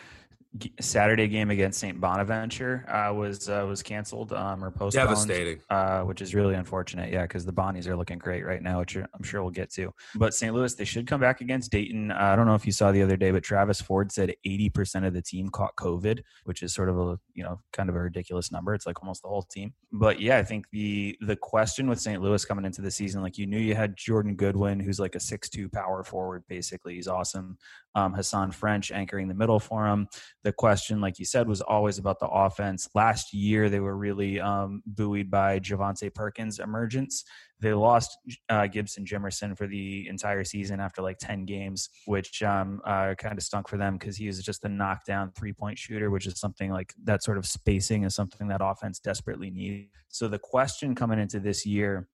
[0.82, 2.00] Saturday game against St.
[2.00, 5.08] Bonaventure uh, was uh, was canceled um, or postponed.
[5.08, 5.60] Devastating.
[5.70, 7.12] Uh, which is really unfortunate.
[7.12, 9.94] Yeah, because the Bonnies are looking great right now, which I'm sure we'll get to.
[10.16, 10.54] But St.
[10.54, 12.12] Louis, they should come back against Dayton.
[12.12, 15.08] Uh, I don't know if you saw the other day, but Travis Ford said 80%
[15.08, 18.00] of the team caught COVID, which is sort of a you know kind of a
[18.00, 18.74] ridiculous number.
[18.74, 19.74] It's like almost the whole team.
[19.94, 22.22] But yeah, I think the the question with St.
[22.22, 25.20] Louis coming into the season, like you knew you had Jordan Goodwin, who's like a
[25.20, 26.96] six-two power forward, basically.
[26.96, 27.58] He's awesome.
[27.96, 30.08] Um, Hasahn French anchoring the middle for him.
[30.44, 32.88] The question, like you said, was always about the offense.
[32.96, 37.24] Last year, they were really um, buoyed by Javonte Perkins' emergence.
[37.62, 38.18] They lost
[38.50, 43.38] uh, Gibson Jimerson for the entire season after like 10 games, which um, uh, kind
[43.38, 46.40] of stunk for them because he was just a knockdown three point shooter, which is
[46.40, 49.90] something like that sort of spacing is something that offense desperately needs.
[50.10, 52.08] So the question coming into this year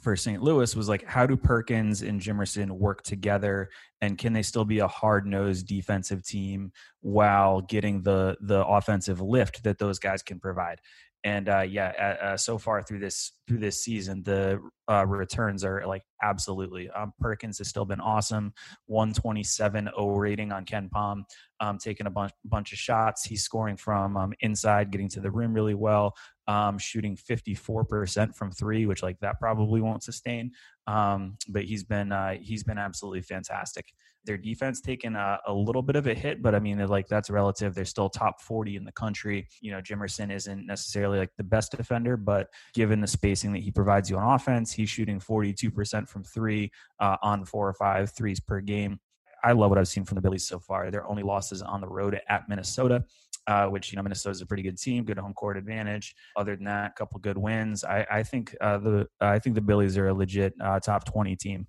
[0.00, 0.42] for St.
[0.42, 3.70] Louis was like, how do Perkins and Jimerson work together,
[4.00, 9.20] and can they still be a hard nosed defensive team while getting the the offensive
[9.20, 10.80] lift that those guys can provide?
[11.24, 15.84] And uh, yeah, uh, so far through this through this season, the uh, returns are
[15.84, 16.88] like absolutely.
[16.90, 18.52] Um, Perkins has still been awesome.
[18.86, 21.22] 127 O rating on KenPom,
[21.60, 23.24] um, taking a bunch bunch of shots.
[23.24, 26.14] He's scoring from um, inside, getting to the rim really well.
[26.46, 30.52] Um, shooting 54% from three, which like that probably won't sustain.
[30.86, 33.86] Um, but he's been uh, he's been absolutely fantastic.
[34.28, 37.30] Their defense taken a, a, little bit of a hit, but I mean, like that's
[37.30, 37.74] relative.
[37.74, 39.48] They're still top 40 in the country.
[39.62, 43.70] You know, Jimerson isn't necessarily like the best defender, but given the spacing that he
[43.70, 46.70] provides you on offense, he's shooting 42% from three
[47.00, 49.00] uh, on four or five threes per game.
[49.42, 50.90] I love what I've seen from the Billies so far.
[50.90, 53.04] Their only losses on the road at Minnesota,
[53.46, 56.14] uh, which you know Minnesota's a pretty good team, good home court advantage.
[56.36, 57.82] Other than that, a couple good wins.
[57.82, 61.34] I, I think uh, the I think the Billies are a legit uh, top twenty
[61.34, 61.66] team.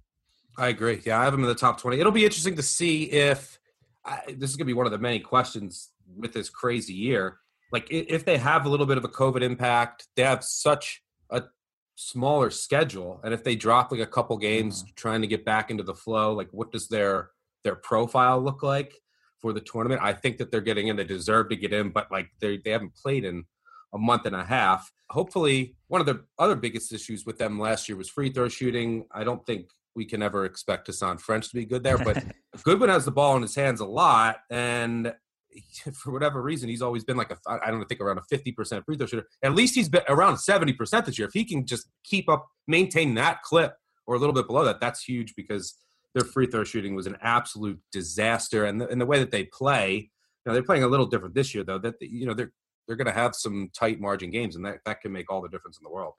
[0.59, 1.01] I agree.
[1.05, 1.99] Yeah, I have them in the top twenty.
[1.99, 3.59] It'll be interesting to see if
[4.27, 7.39] this is going to be one of the many questions with this crazy year.
[7.71, 11.43] Like if they have a little bit of a COVID impact, they have such a
[11.95, 14.91] smaller schedule, and if they drop like a couple games mm-hmm.
[14.95, 17.31] trying to get back into the flow, like what does their
[17.63, 18.95] their profile look like
[19.39, 20.01] for the tournament.
[20.03, 20.95] I think that they're getting in.
[20.95, 23.45] They deserve to get in, but like they they haven't played in
[23.93, 24.91] a month and a half.
[25.09, 29.05] Hopefully, one of the other biggest issues with them last year was free throw shooting.
[29.11, 32.23] I don't think we can ever expect Hasahn French to be good there, but
[32.63, 35.13] Goodwin has the ball in his hands a lot, and
[35.93, 38.85] for whatever reason, he's always been like a I don't think around a fifty percent
[38.85, 39.27] free throw shooter.
[39.43, 41.27] At least he's been around seventy percent this year.
[41.27, 43.73] If he can just keep up, maintain that clip
[44.07, 45.75] or a little bit below that, that's huge because
[46.15, 49.45] their free throw shooting was an absolute disaster, and the, and the way that they
[49.45, 50.09] play, you
[50.45, 51.79] know, they're playing a little different this year though.
[51.79, 52.51] That you know they're
[52.87, 55.49] they're going to have some tight margin games, and that that can make all the
[55.49, 56.13] difference in the world.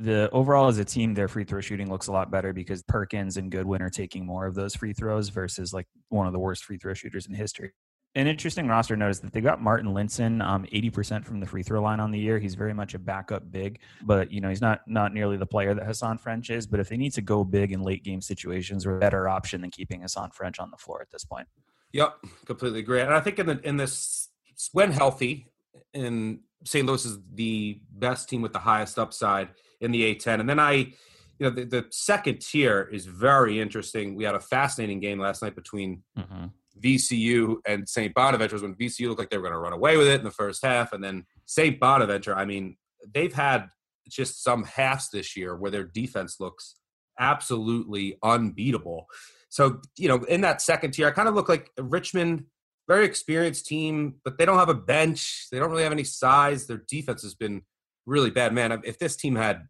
[0.00, 3.36] The overall as a team, their free throw shooting looks a lot better because Perkins
[3.36, 6.64] and Goodwin are taking more of those free throws versus like one of the worst
[6.64, 7.72] free throw shooters in history
[8.16, 11.62] an interesting roster note is that they got Marten Linssen um, 80% from the free
[11.62, 12.40] throw line on the year.
[12.40, 15.74] He's very much a backup big, but you know, he's not not nearly the player
[15.74, 18.84] that Hasahn French is, but if they need to go big in late game situations,
[18.84, 21.46] we're a better option than keeping Hasahn French on the floor at this point.
[21.92, 22.14] Yep,
[22.46, 23.00] completely agree.
[23.00, 24.28] And I think in the in this
[24.72, 25.46] when healthy,
[25.94, 26.84] and St.
[26.84, 29.50] Louis is the best team with the highest upside
[29.80, 30.40] in the A10.
[30.40, 34.14] And then I you know the, the second tier is very interesting.
[34.14, 36.46] We had a fascinating game last night between mm-hmm
[36.80, 38.14] VCU and St.
[38.14, 40.24] Bonaventure was when VCU looked like they were going to run away with it in
[40.24, 40.92] the first half.
[40.92, 41.78] And then St.
[41.78, 42.76] Bonaventure, I mean,
[43.12, 43.68] they've had
[44.08, 46.76] just some halves this year where their defense looks
[47.18, 49.06] absolutely unbeatable.
[49.48, 52.46] So, you know, in that second tier, I kind of look like Richmond,
[52.88, 55.48] very experienced team, but they don't have a bench.
[55.50, 56.66] They don't really have any size.
[56.66, 57.62] Their defense has been
[58.06, 58.52] really bad.
[58.52, 59.62] Man, if this team had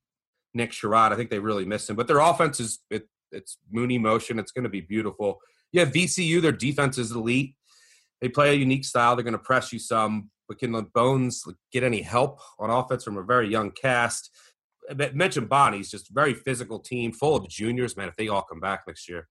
[0.55, 1.97] Nick Sherod, I think they really miss him.
[1.97, 4.39] But their offense is it, it's Mooney motion.
[4.39, 5.41] It's going to be beautiful
[5.73, 7.55] yeah, VCU, their defense is elite.
[8.21, 9.17] They play a unique style.
[9.17, 13.05] They're going to press you some, but can the Bones get any help on offense
[13.05, 14.31] from a very young cast?
[14.91, 17.97] I mentioned Bonnie's just a very physical team, full of juniors.
[17.97, 19.29] Man, if they all come back next year,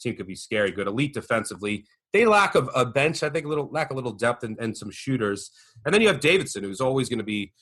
[0.00, 0.86] team could be scary good.
[0.86, 1.84] Elite defensively.
[2.12, 4.76] They lack of a bench, I think, a little lack a little depth and, and
[4.76, 5.50] some shooters.
[5.84, 7.52] And then you have Davidson, who's always going to be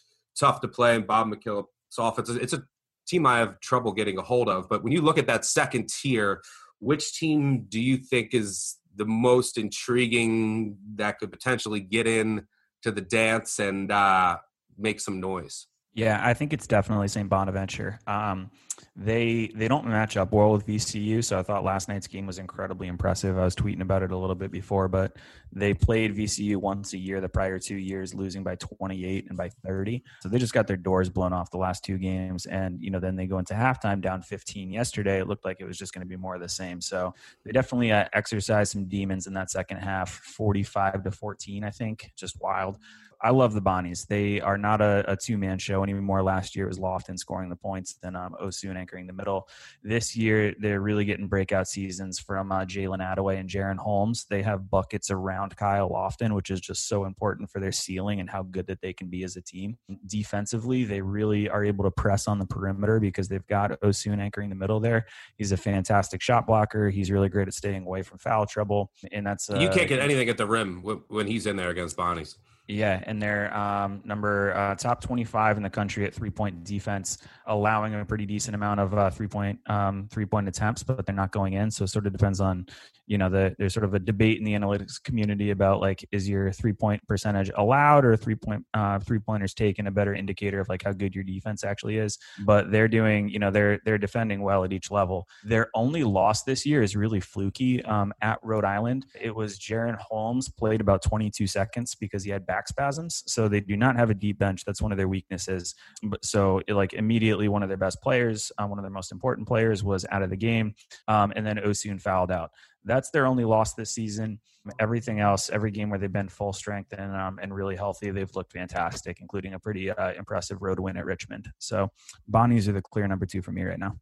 [0.40, 1.68] tough to play, and Bob McKillop's
[1.98, 2.30] offense.
[2.30, 2.64] It's a
[3.06, 4.68] team I have trouble getting a hold of.
[4.68, 6.42] But when you look at that second tier,
[6.78, 12.46] which team do you think is the most intriguing that could potentially get in
[12.82, 14.38] to the dance and uh,
[14.78, 15.66] make some noise?
[15.92, 17.28] Yeah, I think it's definitely St.
[17.28, 17.98] Bonaventure.
[18.06, 18.50] Um,
[18.96, 21.22] they they don't match up well with VCU.
[21.22, 23.36] So I thought last night's game was incredibly impressive.
[23.38, 25.16] I was tweeting about it a little bit before, but
[25.52, 29.48] they played VCU once a year the prior two years, losing by 28 and by
[29.64, 30.02] 30.
[30.20, 33.00] So they just got their doors blown off the last two games, and you know
[33.00, 35.18] then they go into halftime down 15 yesterday.
[35.18, 36.80] It looked like it was just going to be more of the same.
[36.80, 37.14] So
[37.44, 42.12] they definitely uh, exercised some demons in that second half, 45 to 14, I think,
[42.16, 42.78] just wild.
[43.22, 44.06] I love the Bonnies.
[44.06, 46.22] They are not a, a two man show anymore.
[46.22, 49.48] Last year it was Lofton scoring the points, then um, Osun anchoring the middle.
[49.82, 54.26] This year they're really getting breakout seasons from uh, Jalen Adaway and Jaren Holmes.
[54.28, 58.30] They have buckets around Kyle Lofton, which is just so important for their ceiling and
[58.30, 59.76] how good that they can be as a team.
[60.06, 64.48] Defensively, they really are able to press on the perimeter because they've got Osun anchoring
[64.48, 65.06] the middle there.
[65.36, 66.88] He's a fantastic shot blocker.
[66.88, 70.00] He's really great at staying away from foul trouble, and that's uh, you can't get
[70.00, 72.36] anything at the rim when he's in there against Bonnie's.
[72.70, 77.18] Yeah, and they're um, number uh, top 25 in the country at three point defense,
[77.46, 81.14] allowing a pretty decent amount of uh, three point um, three point attempts, but they're
[81.14, 81.70] not going in.
[81.70, 82.66] So it sort of depends on,
[83.08, 86.28] you know, the there's sort of a debate in the analytics community about like is
[86.28, 90.60] your three point percentage allowed or three point uh, three pointers taken a better indicator
[90.60, 92.18] of like how good your defense actually is.
[92.44, 95.26] But they're doing, you know, they're they're defending well at each level.
[95.44, 99.06] Their only loss this year is really fluky um, at Rhode Island.
[99.20, 103.22] It was Jaren Holmes played about 22 seconds because he had back back spasms.
[103.26, 104.64] So they do not have a deep bench.
[104.66, 105.74] That's one of their weaknesses.
[106.22, 109.82] So like immediately one of their best players, uh, one of their most important players
[109.82, 110.74] was out of the game.
[111.08, 112.50] Um, and then Osun fouled out.
[112.84, 114.40] That's their only loss this season.
[114.78, 118.34] Everything else, every game where they've been full strength and um, and really healthy, they've
[118.34, 121.48] looked fantastic, including a pretty uh, impressive road win at Richmond.
[121.58, 121.90] So
[122.30, 123.96] Bonnies are the clear number two for me right now.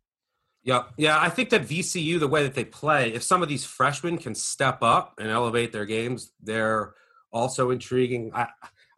[0.64, 1.20] Yeah, yeah.
[1.20, 4.34] I think that VCU, the way that they play, if some of these freshmen can
[4.34, 6.94] step up and elevate their games, they're–
[7.32, 8.30] also intriguing.
[8.34, 8.48] I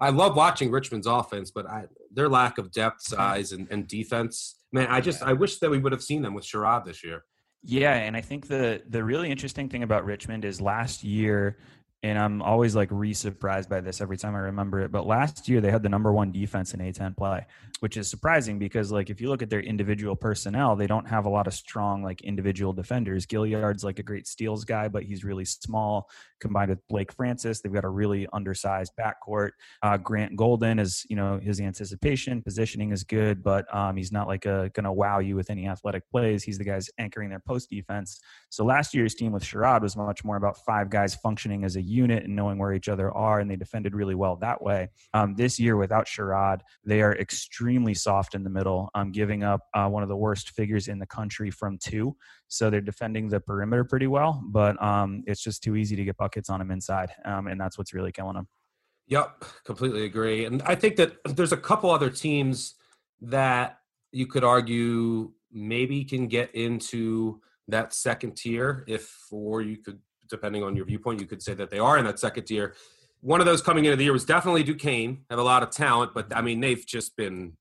[0.00, 3.16] I love watching Richmond's offense, but I, their lack of depth, mm-hmm.
[3.16, 4.56] size, and, and defense.
[4.72, 7.24] Man, I just I wish that we would have seen them with Sherod this year.
[7.62, 11.58] Yeah, and I think the the really interesting thing about Richmond is last year
[12.02, 14.90] and I'm always like re surprised by this every time I remember it.
[14.90, 17.46] But last year they had the number one defense in A10 play,
[17.80, 21.26] which is surprising because like if you look at their individual personnel, they don't have
[21.26, 23.26] a lot of strong like individual defenders.
[23.26, 26.08] Gilyard's like a great steals guy, but he's really small.
[26.40, 29.50] Combined with Blake Francis, they've got a really undersized backcourt.
[29.82, 34.26] Uh, Grant Golden is you know his anticipation positioning is good, but um, he's not
[34.26, 36.42] like a gonna wow you with any athletic plays.
[36.42, 38.20] He's the guys anchoring their post defense.
[38.48, 41.89] So last year's team with Sherod was much more about five guys functioning as a
[41.90, 44.88] unit and knowing where each other are, and they defended really well that way.
[45.12, 49.62] Um, this year, without Sherod, they are extremely soft in the middle, um, giving up
[49.74, 52.16] uh, one of the worst figures in the country from two.
[52.48, 56.16] So they're defending the perimeter pretty well, but um, it's just too easy to get
[56.16, 58.48] buckets on them inside, um, and that's what's really killing them.
[59.08, 60.44] Yep, completely agree.
[60.44, 62.74] And I think that there's a couple other teams
[63.22, 63.78] that
[64.12, 69.98] you could argue maybe can get into that second tier if or you could
[70.30, 72.74] depending on your viewpoint, you could say that they are in that second tier.
[73.20, 75.24] One of those coming into the year was definitely Duquesne.
[75.28, 77.56] Have a lot of talent, but I mean they've just been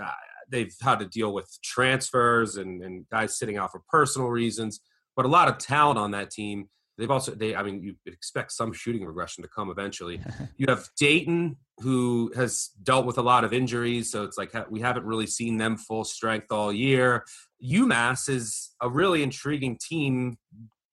[0.00, 0.10] uh,
[0.48, 4.80] they've had to deal with transfers and, and guys sitting out for personal reasons,
[5.16, 6.68] but a lot of talent on that team.
[6.98, 10.20] They've also they I mean you expect some shooting regression to come eventually.
[10.58, 14.80] you have Dayton who has dealt with a lot of injuries, so it's like we
[14.80, 17.24] haven't really seen them full strength all year.
[17.64, 20.36] UMass is a really intriguing team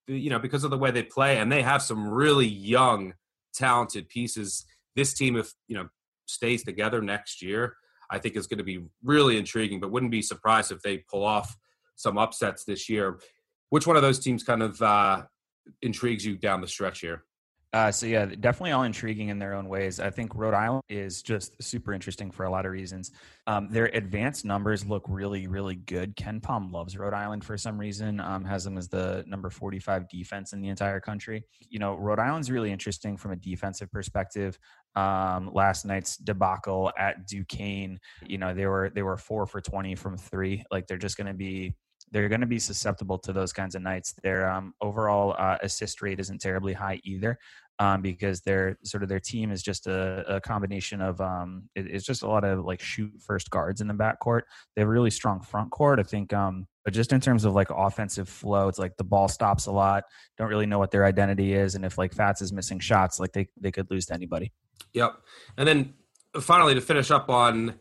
[0.07, 3.13] you know, because of the way they play, and they have some really young,
[3.53, 4.65] talented pieces.
[4.95, 5.87] This team, if you know,
[6.25, 7.75] stays together next year,
[8.09, 9.79] I think is going to be really intriguing.
[9.79, 11.55] But wouldn't be surprised if they pull off
[11.95, 13.19] some upsets this year.
[13.69, 15.23] Which one of those teams kind of uh,
[15.81, 17.23] intrigues you down the stretch here?
[17.77, 19.99] Uh, so yeah, definitely all intriguing in their own ways.
[19.99, 23.11] I think Rhode Island is just super interesting for a lot of reasons.
[23.45, 26.15] Um, their advanced numbers look really, really good.
[26.15, 28.19] KenPom loves Rhode Island for some reason.
[28.19, 31.43] Um, has them as the number forty-five defense in the entire country.
[31.69, 34.57] You know, Rhode Island's really interesting from a defensive perspective.
[34.95, 39.93] Um, last night's debacle at Duquesne, you know, they were they were four for twenty
[39.93, 40.63] from three.
[40.71, 41.75] Like they're just going to be
[42.11, 44.13] they're going to be susceptible to those kinds of nights.
[44.23, 47.37] Their um, overall uh, assist rate isn't terribly high either,
[47.79, 51.87] um, because their sort of their team is just a, a combination of um, it,
[51.87, 54.41] it's just a lot of like shoot first guards in the backcourt.
[54.75, 55.99] They have a really strong front court.
[55.99, 59.27] I think, um, but just in terms of like offensive flow, it's like the ball
[59.27, 60.03] stops a lot.
[60.37, 63.31] Don't really know what their identity is, and if like Fatts is missing shots, like
[63.33, 64.51] they they could lose to anybody.
[64.93, 65.15] Yep,
[65.57, 65.93] and then
[66.41, 67.75] finally to finish up on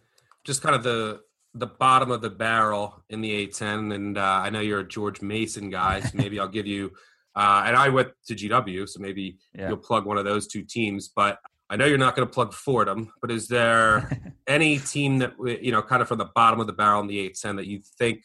[0.45, 1.21] just kind of the
[1.55, 5.23] the bottom of the barrel in the A10, and uh, I know you're a George
[5.23, 6.93] Mason guy, so maybe I'll give you.
[7.37, 9.69] Uh, and I went to GW, so maybe yeah.
[9.69, 11.09] you'll plug one of those two teams.
[11.15, 13.13] But I know you're not going to plug Fordham.
[13.21, 16.73] But is there any team that you know, kind of from the bottom of the
[16.73, 18.23] barrel in the A10 that you think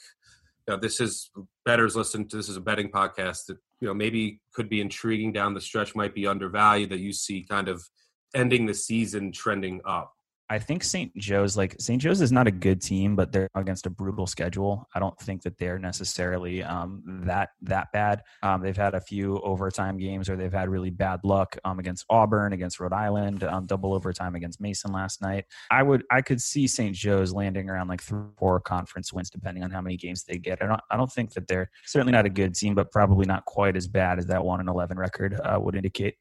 [0.67, 1.31] you know, this is
[1.65, 5.33] betters listen to this is a betting podcast that you know maybe could be intriguing
[5.33, 7.83] down the stretch, might be undervalued that you see kind of
[8.33, 10.13] ending the season trending up.
[10.51, 11.15] I think St.
[11.15, 12.01] Joe's like St.
[12.01, 14.85] Joe's is not a good team, but they're against a brutal schedule.
[14.93, 18.21] I don't think that they're necessarily um, that that bad.
[18.43, 22.05] Um, they've had a few overtime games, or they've had really bad luck um, against
[22.09, 25.45] Auburn, against Rhode Island, um, double overtime against Mason last night.
[25.71, 26.93] I would I could see St.
[26.93, 30.61] Joe's landing around like three, four conference wins, depending on how many games they get.
[30.61, 33.45] I don't I don't think that they're certainly not a good team, but probably not
[33.45, 36.15] quite as bad as that one and eleven record uh, would indicate.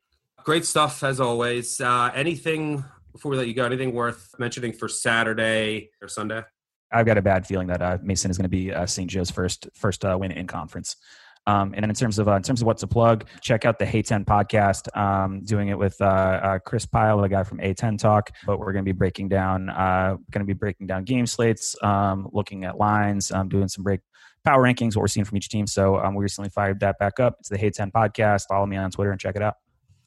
[0.45, 1.81] Great stuff as always.
[1.81, 6.43] Uh, anything before we let you go, anything worth mentioning for Saturday or Sunday?
[6.93, 9.09] I've got a bad feeling that uh, Mason is going to be uh, St.
[9.09, 10.97] Joe's first first uh, win in conference.
[11.47, 13.79] Um, and then in terms of uh, in terms of what to plug, check out
[13.79, 14.95] the Hey 10 podcast.
[14.97, 18.31] Um, doing it with uh, uh, Chris Pyle, the guy from A10 Talk.
[18.45, 22.29] But we're going to be breaking down going to be breaking down game slates, um,
[22.33, 24.01] looking at lines, um, doing some break
[24.45, 25.67] power rankings, what we're seeing from each team.
[25.67, 27.37] So um, we recently fired that back up.
[27.41, 28.47] It's the Hey 10 podcast.
[28.49, 29.55] Follow me on Twitter and check it out.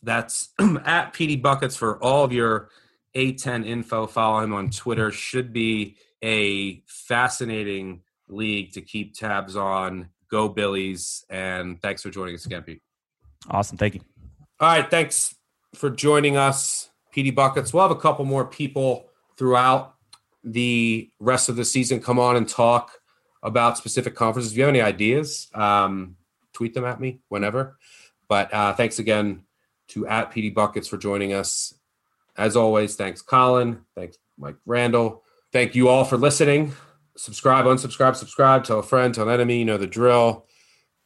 [0.01, 0.49] That's
[0.85, 2.69] at Petey Buckets for all of your
[3.15, 4.07] a10 info.
[4.07, 5.11] Follow him on Twitter.
[5.11, 10.09] Should be a fascinating league to keep tabs on.
[10.29, 11.25] Go Billies.
[11.29, 12.81] And thanks for joining us again, Pete.
[13.49, 13.77] Awesome.
[13.77, 14.01] Thank you.
[14.59, 14.89] All right.
[14.89, 15.35] Thanks
[15.75, 17.73] for joining us, Petey Buckets.
[17.73, 19.95] We'll have a couple more people throughout
[20.43, 22.91] the rest of the season come on and talk
[23.41, 24.51] about specific conferences.
[24.51, 26.15] If you have any ideas, um,
[26.53, 27.77] tweet them at me whenever.
[28.27, 29.43] But uh, thanks again
[29.89, 31.73] to at Petey Buckets for joining us
[32.37, 33.81] as always, thanks, Collin.
[33.95, 35.23] Thanks, Mike Randle.
[35.51, 36.73] Thank you all for listening.
[37.15, 38.63] Subscribe, unsubscribe, subscribe.
[38.63, 39.59] Tell a friend, tell an enemy.
[39.59, 40.45] You know the drill.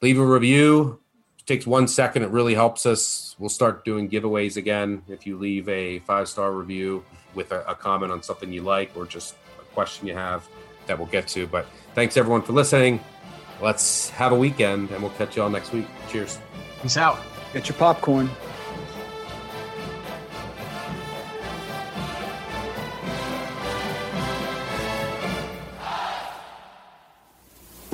[0.02, 1.00] Leave a review.
[1.40, 2.24] It takes one second.
[2.24, 3.36] It really helps us.
[3.40, 5.02] We'll start doing giveaways again.
[5.10, 7.04] If you leave a five star review
[7.36, 10.48] with a, a comment on something you like or just a question you have
[10.86, 11.46] that we'll get to.
[11.46, 13.02] But thanks everyone for listening.
[13.62, 15.88] Let's have a weekend and we'll catch you all next week.
[16.10, 16.40] Cheers.
[16.82, 17.20] Peace out.
[17.54, 18.30] Get your popcorn.